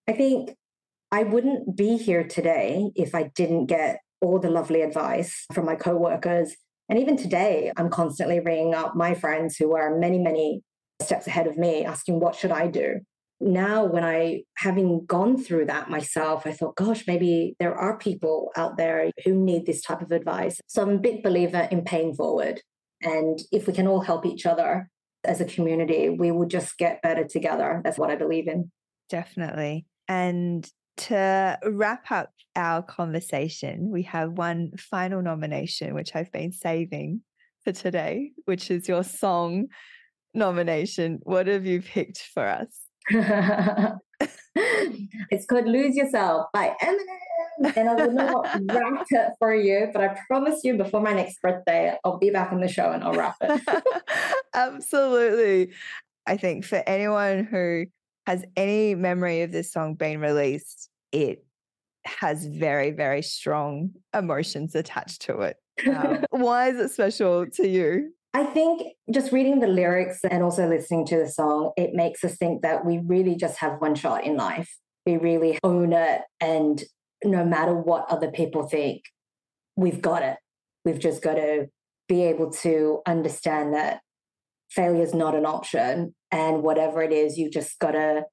I 0.09 0.13
think 0.13 0.55
I 1.11 1.25
wouldn't 1.25 1.77
be 1.77 1.97
here 1.97 2.25
today 2.25 2.91
if 2.95 3.15
I 3.15 3.31
didn't 3.35 3.67
get 3.67 3.99
all 4.21 4.39
the 4.39 4.51
lovely 4.51 4.83
advice 4.83 5.45
from 5.53 5.67
my 5.67 5.75
coworkers. 5.75 6.55
And 6.89 6.99
even 6.99 7.17
today, 7.17 7.73
I'm 7.77 7.91
constantly 7.91 8.41
ringing 8.41 8.75
up 8.75 8.95
my 8.95 9.15
friends 9.15 9.57
who 9.57 9.75
are 9.75 9.99
many, 9.99 10.19
many 10.19 10.63
steps 11.01 11.27
ahead 11.27 11.47
of 11.47 11.57
me, 11.57 11.85
asking, 11.85 12.21
What 12.21 12.37
should 12.37 12.53
I 12.53 12.69
do? 12.69 13.01
Now 13.43 13.85
when 13.85 14.05
i 14.05 14.43
having 14.57 15.05
gone 15.07 15.37
through 15.37 15.67
that 15.67 15.91
myself 15.91 16.47
i 16.47 16.53
thought 16.53 16.77
gosh 16.77 17.07
maybe 17.07 17.55
there 17.59 17.75
are 17.75 17.99
people 17.99 18.51
out 18.57 18.77
there 18.77 19.11
who 19.25 19.35
need 19.35 19.67
this 19.67 19.83
type 19.83 20.03
of 20.03 20.13
advice. 20.13 20.61
So 20.67 20.83
i'm 20.83 20.91
a 20.91 20.99
big 20.99 21.23
believer 21.23 21.69
in 21.71 21.83
paying 21.85 22.15
forward. 22.15 22.61
And 23.03 23.41
if 23.51 23.67
we 23.67 23.73
can 23.73 23.89
all 23.89 24.01
help 24.01 24.25
each 24.25 24.47
other 24.47 24.89
as 25.25 25.41
a 25.41 25.45
community 25.45 26.09
we 26.09 26.31
will 26.31 26.47
just 26.47 26.79
get 26.79 27.03
better 27.03 27.25
together. 27.25 27.81
That's 27.85 27.99
what 27.99 28.11
i 28.11 28.17
believe 28.17 28.49
in. 28.49 28.71
Definitely. 29.09 29.87
And 30.09 30.69
to 30.99 31.59
wrap 31.65 32.11
up 32.11 32.33
our 32.55 32.83
conversation 32.83 33.91
we 33.91 34.03
have 34.03 34.33
one 34.33 34.73
final 34.77 35.23
nomination 35.23 35.95
which 35.95 36.15
i've 36.15 36.31
been 36.31 36.53
saving 36.53 37.23
for 37.65 37.73
today, 37.73 38.33
which 38.45 38.71
is 38.71 38.89
your 38.89 39.05
song 39.05 39.69
nomination. 40.35 41.21
What 41.23 41.47
have 41.47 41.67
you 41.67 41.83
picked 41.83 42.19
for 42.19 42.47
us? 42.47 42.82
it's 45.31 45.47
called 45.47 45.67
Lose 45.67 45.97
Yourself 45.97 46.47
by 46.53 46.75
Eminem. 46.83 47.77
And 47.77 47.89
I 47.89 47.95
will 47.95 48.13
not 48.13 48.47
rap 48.71 49.07
it 49.11 49.33
for 49.39 49.55
you, 49.55 49.89
but 49.93 50.03
I 50.03 50.17
promise 50.27 50.61
you 50.65 50.77
before 50.77 51.01
my 51.01 51.13
next 51.13 51.41
birthday, 51.41 51.97
I'll 52.05 52.19
be 52.19 52.31
back 52.31 52.53
on 52.53 52.61
the 52.61 52.69
show 52.69 52.91
and 52.93 53.05
I'll 53.05 53.13
wrap 53.13 53.37
it. 53.41 53.61
Absolutely. 54.55 55.73
I 56.27 56.37
think 56.37 56.65
for 56.65 56.83
anyone 56.87 57.45
who 57.45 57.87
has 58.27 58.45
any 58.57 58.95
memory 58.95 59.43
of 59.43 59.53
this 59.53 59.73
song 59.73 59.95
being 59.95 60.21
released, 60.21 60.89
it 61.11 61.45
has 62.05 62.47
very, 62.47 62.91
very 62.91 63.23
strong 63.23 63.91
emotions 64.15 64.75
attached 64.75 65.23
to 65.23 65.41
it. 65.41 65.57
Um, 65.89 66.25
why 66.31 66.69
is 66.69 66.79
it 66.79 66.91
special 66.91 67.47
to 67.47 67.67
you? 67.67 68.13
I 68.35 68.45
think 68.45 68.95
just 69.13 69.31
reading 69.31 69.61
the 69.61 69.67
lyrics 69.67 70.21
and 70.29 70.43
also 70.43 70.69
listening 70.69 71.05
to 71.07 71.19
the 71.19 71.29
song, 71.29 71.73
it 71.77 71.91
makes 71.93 72.25
us 72.25 72.37
think 72.37 72.63
that 72.63 72.85
we 72.85 72.99
really 72.99 73.35
just 73.37 73.59
have 73.59 73.81
one 73.81 73.95
shot 73.95 74.25
in 74.25 74.37
life. 74.37 74.75
We 75.05 75.19
really 75.19 75.59
own 75.63 75.93
it. 75.93 76.23
And 76.41 76.83
no 77.23 77.45
matter 77.45 77.75
what 77.75 78.07
other 78.09 78.31
people 78.31 78.67
think, 78.67 79.03
we've 79.77 80.01
got 80.01 80.23
it. 80.23 80.37
We've 80.85 80.99
just 80.99 81.23
got 81.23 81.35
to 81.35 81.67
be 82.09 82.25
able 82.25 82.51
to 82.51 83.01
understand 83.07 83.75
that 83.75 84.01
failure 84.71 85.03
is 85.03 85.15
not 85.15 85.35
an 85.35 85.45
option. 85.45 86.15
And 86.31 86.63
whatever 86.63 87.03
it 87.03 87.13
is, 87.13 87.37
you 87.37 87.51
just 87.51 87.79
got 87.79 87.93
to 87.93 88.25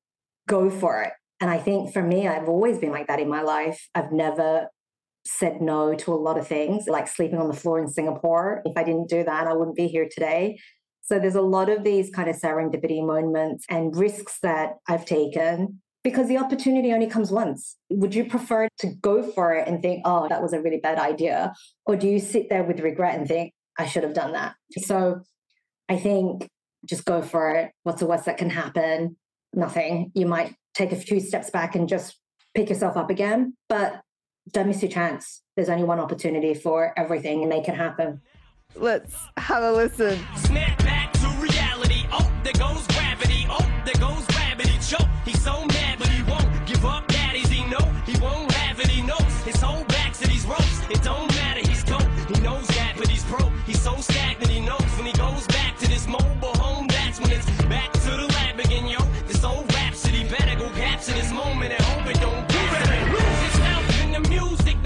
go 0.48 0.70
for 0.70 1.02
it. 1.02 1.12
And 1.42 1.50
I 1.50 1.58
think 1.58 1.94
for 1.94 2.02
me, 2.02 2.28
I've 2.28 2.48
always 2.48 2.78
been 2.78 2.92
like 2.92 3.08
that 3.08 3.20
in 3.20 3.30
my 3.30 3.42
life. 3.42 3.90
I've 3.94 4.12
never 4.14 4.68
said 5.38 5.62
no 5.62 5.94
to 5.94 6.14
a 6.14 6.16
lot 6.16 6.38
of 6.38 6.48
things, 6.48 6.88
like 6.88 7.08
sleeping 7.08 7.40
on 7.40 7.48
the 7.48 7.54
floor 7.54 7.80
in 7.80 7.88
Singapore. 7.88 8.62
If 8.66 8.76
I 8.76 8.84
didn't 8.84 9.10
do 9.10 9.24
that, 9.24 9.48
I 9.48 9.54
wouldn't 9.54 9.78
be 9.78 9.88
here 9.88 10.08
today. 10.10 10.60
So 11.02 11.20
there's 11.20 11.36
a 11.36 11.42
lot 11.42 11.70
of 11.70 11.84
these 11.84 12.10
kind 12.10 12.30
of 12.30 12.36
serendipity 12.36 13.06
moments 13.06 13.66
and 13.70 13.96
risks 13.96 14.40
that 14.42 14.74
I've 14.88 15.06
taken 15.06 15.82
because 16.04 16.28
the 16.28 16.38
opportunity 16.38 16.94
only 16.94 17.08
comes 17.08 17.32
once. 17.32 17.78
Would 17.90 18.16
you 18.16 18.26
prefer 18.26 18.68
to 18.80 18.88
go 19.02 19.24
for 19.24 19.54
it 19.54 19.68
and 19.68 19.82
think, 19.82 20.02
oh, 20.06 20.28
that 20.30 20.42
was 20.42 20.54
a 20.54 20.62
really 20.62 20.80
bad 20.80 20.98
idea? 20.98 21.54
Or 21.86 21.96
do 21.96 22.08
you 22.08 22.20
sit 22.20 22.50
there 22.50 22.64
with 22.64 22.80
regret 22.80 23.18
and 23.18 23.28
think, 23.28 23.54
I 23.78 23.86
should 23.86 24.04
have 24.04 24.14
done 24.14 24.34
that? 24.34 24.56
So 24.78 25.22
I 25.88 25.98
think 25.98 26.48
just 26.86 27.06
go 27.06 27.22
for 27.22 27.52
it. 27.52 27.72
What's 27.84 28.00
the 28.00 28.08
worst 28.08 28.26
that 28.26 28.38
can 28.38 28.50
happen? 28.50 29.18
Nothing. 29.54 30.12
You 30.16 30.28
might 30.28 30.56
take 30.74 30.92
a 30.92 30.96
few 30.96 31.20
steps 31.20 31.50
back 31.50 31.76
and 31.76 31.90
just 31.90 32.18
pick 32.56 32.70
yourself 32.70 32.98
up 32.98 33.10
again. 33.10 33.56
But 33.68 34.02
don't 34.52 34.68
miss 34.68 34.82
your 34.82 34.92
chance. 34.92 35.42
There's 35.56 35.70
only 35.70 35.84
one 35.84 36.00
opportunity 36.00 36.54
for 36.54 36.94
everything 36.98 37.42
and 37.42 37.50
make 37.50 37.68
it 37.68 37.76
happen. 37.76 38.22
Let's 38.76 39.16
have 39.38 39.64
a 39.64 39.72
listen. 39.72 40.20
Snap 40.36 40.78
back 40.80 41.14
to 41.14 41.28
reality. 41.42 42.06
Oh, 42.12 42.32
there 42.44 42.54
goes 42.54 42.86
gravity. 42.88 43.46
Oh, 43.50 43.66
there 43.86 43.96
goes 43.96 44.26
gravity. 44.28 44.78
Choke. 44.80 45.08
He's 45.26 45.42
so 45.42 45.66
mad, 45.66 46.00
but 46.00 46.08
he 46.08 46.24
won't 46.24 46.68
give 46.68 46.86
up. 46.86 47.08
Daddies, 47.08 47.50
he 47.50 47.66
know 47.68 47.84
he 48.06 48.20
won't 48.20 48.52
have 48.54 48.80
it. 48.80 48.88
He 48.88 49.02
knows 49.02 49.34
his 49.44 49.60
whole 49.62 49.84
back 49.86 50.14
to 50.14 50.28
these 50.28 50.46
ropes. 50.46 50.82
It 50.90 51.02
don't 51.04 51.28
matter. 51.36 51.68
He's 51.68 51.84
dope. 51.84 52.02
He 52.34 52.40
knows 52.42 52.68
that, 52.68 52.96
but 52.98 53.08
he's 53.08 53.24
broke. 53.26 53.52
He's 53.66 53.82
so 53.82 53.96
stagnant. 53.98 54.52
He 54.52 54.62
knows 54.62 54.90
when 54.98 55.08
he 55.08 55.14
goes 55.14 55.46
back 55.48 55.78
to 55.80 55.88
this 55.88 56.08
mobile 56.08 56.56
home. 56.58 56.88
That's 56.88 57.20
when 57.20 57.32
it's 57.32 57.46
back 57.64 57.92
to 57.94 58.12
the 58.12 58.28
lab 58.28 58.60
again, 58.60 58.88
yo. 58.88 59.00
This 59.28 59.44
old 59.44 59.72
rhapsody 59.74 60.28
better 60.30 60.58
go 60.58 60.70
capture 60.70 61.14
this 61.14 61.32
moment 61.32 61.74
and 61.74 61.82
hope 61.82 62.08
it 62.08 62.20
don't 62.22 62.49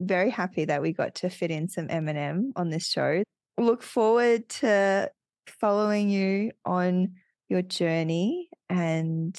very 0.00 0.30
happy 0.30 0.64
that 0.64 0.82
we 0.82 0.92
got 0.92 1.16
to 1.16 1.30
fit 1.30 1.50
in 1.50 1.68
some 1.68 1.88
Eminem 1.88 2.52
on 2.56 2.70
this 2.70 2.86
show. 2.86 3.22
Look 3.58 3.82
forward 3.82 4.48
to 4.60 5.10
following 5.46 6.08
you 6.08 6.52
on 6.64 7.14
your 7.48 7.62
journey 7.62 8.48
and 8.68 9.36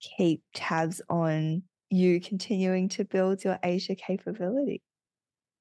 keep 0.00 0.42
tabs 0.54 1.02
on 1.08 1.62
you 1.90 2.20
continuing 2.20 2.88
to 2.90 3.04
build 3.04 3.44
your 3.44 3.58
Asia 3.62 3.94
capability. 3.94 4.82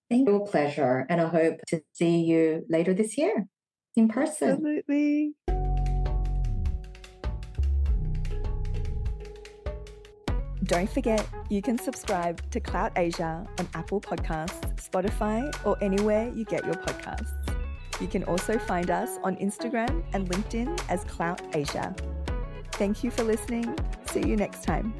Thank 0.09 0.27
you. 0.27 0.45
Pleasure. 0.49 1.05
And 1.09 1.21
I 1.21 1.27
hope 1.27 1.59
to 1.67 1.81
see 1.93 2.21
you 2.21 2.65
later 2.69 2.93
this 2.93 3.17
year 3.17 3.47
in 3.95 4.07
person. 4.07 4.49
Absolutely. 4.51 5.33
Don't 10.63 10.89
forget, 10.89 11.27
you 11.49 11.61
can 11.61 11.77
subscribe 11.77 12.41
to 12.51 12.59
Clout 12.59 12.93
Asia 12.95 13.45
on 13.59 13.67
Apple 13.73 13.99
Podcasts, 13.99 14.73
Spotify, 14.75 15.53
or 15.65 15.77
anywhere 15.81 16.31
you 16.33 16.45
get 16.45 16.63
your 16.63 16.75
podcasts. 16.75 17.33
You 17.99 18.07
can 18.07 18.23
also 18.23 18.57
find 18.57 18.89
us 18.89 19.19
on 19.23 19.35
Instagram 19.37 20.03
and 20.13 20.29
LinkedIn 20.29 20.79
as 20.89 21.03
Clout 21.03 21.41
Asia. 21.53 21.93
Thank 22.73 23.03
you 23.03 23.11
for 23.11 23.23
listening. 23.23 23.77
See 24.05 24.25
you 24.25 24.37
next 24.37 24.63
time. 24.63 24.93